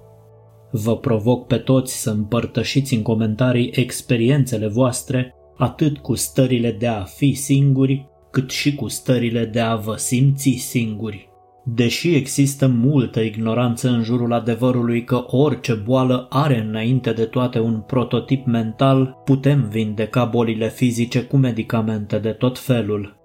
Vă 0.71 0.97
provoc 0.97 1.47
pe 1.47 1.57
toți 1.57 2.01
să 2.03 2.11
împărtășiți 2.11 2.95
în 2.95 3.03
comentarii 3.03 3.71
experiențele 3.75 4.67
voastre 4.67 5.33
atât 5.59 5.99
cu 5.99 6.15
stările 6.15 6.73
de 6.73 6.87
a 6.87 7.03
fi 7.03 7.35
singuri, 7.35 8.07
cât 8.31 8.51
și 8.51 8.75
cu 8.75 8.89
stările 8.89 9.45
de 9.45 9.61
a 9.61 9.77
vă 9.77 9.95
simți 9.97 10.51
singuri. 10.51 11.29
Deși 11.75 12.15
există 12.15 12.67
multă 12.67 13.21
ignoranță 13.21 13.89
în 13.89 14.03
jurul 14.03 14.33
adevărului 14.33 15.05
că 15.05 15.25
orice 15.27 15.75
boală 15.75 16.27
are 16.31 16.61
înainte 16.69 17.13
de 17.13 17.25
toate 17.25 17.61
un 17.61 17.81
prototip 17.81 18.47
mental, 18.47 19.17
putem 19.25 19.69
vindeca 19.71 20.25
bolile 20.25 20.69
fizice 20.69 21.23
cu 21.23 21.37
medicamente 21.37 22.19
de 22.19 22.31
tot 22.31 22.59
felul. 22.59 23.17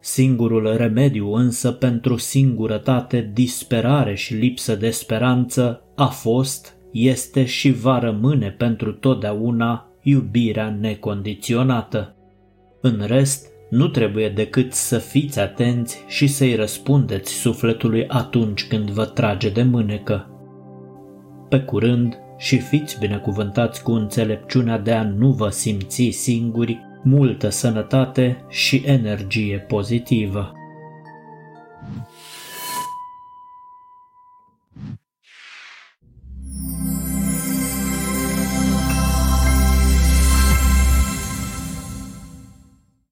Singurul 0.00 0.76
remediu 0.76 1.32
însă 1.32 1.72
pentru 1.72 2.16
singurătate, 2.16 3.30
disperare 3.34 4.14
și 4.14 4.34
lipsă 4.34 4.76
de 4.76 4.90
speranță 4.90 5.82
a 5.96 6.06
fost, 6.06 6.76
este 6.92 7.44
și 7.44 7.70
va 7.70 7.98
rămâne 7.98 8.50
pentru 8.58 8.92
totdeauna 8.92 9.89
iubirea 10.02 10.76
necondiționată. 10.80 12.14
În 12.80 13.02
rest, 13.06 13.48
nu 13.70 13.88
trebuie 13.88 14.28
decât 14.28 14.72
să 14.72 14.98
fiți 14.98 15.40
atenți 15.40 16.04
și 16.08 16.26
să-i 16.26 16.54
răspundeți 16.54 17.32
sufletului 17.32 18.06
atunci 18.08 18.66
când 18.68 18.90
vă 18.90 19.04
trage 19.04 19.50
de 19.50 19.62
mânecă. 19.62 20.30
Pe 21.48 21.60
curând 21.60 22.18
și 22.36 22.58
fiți 22.58 22.98
binecuvântați 22.98 23.82
cu 23.82 23.92
înțelepciunea 23.92 24.78
de 24.78 24.92
a 24.92 25.02
nu 25.02 25.30
vă 25.30 25.48
simți 25.48 26.10
singuri, 26.10 26.80
multă 27.02 27.48
sănătate 27.48 28.44
și 28.48 28.82
energie 28.86 29.64
pozitivă. 29.68 30.52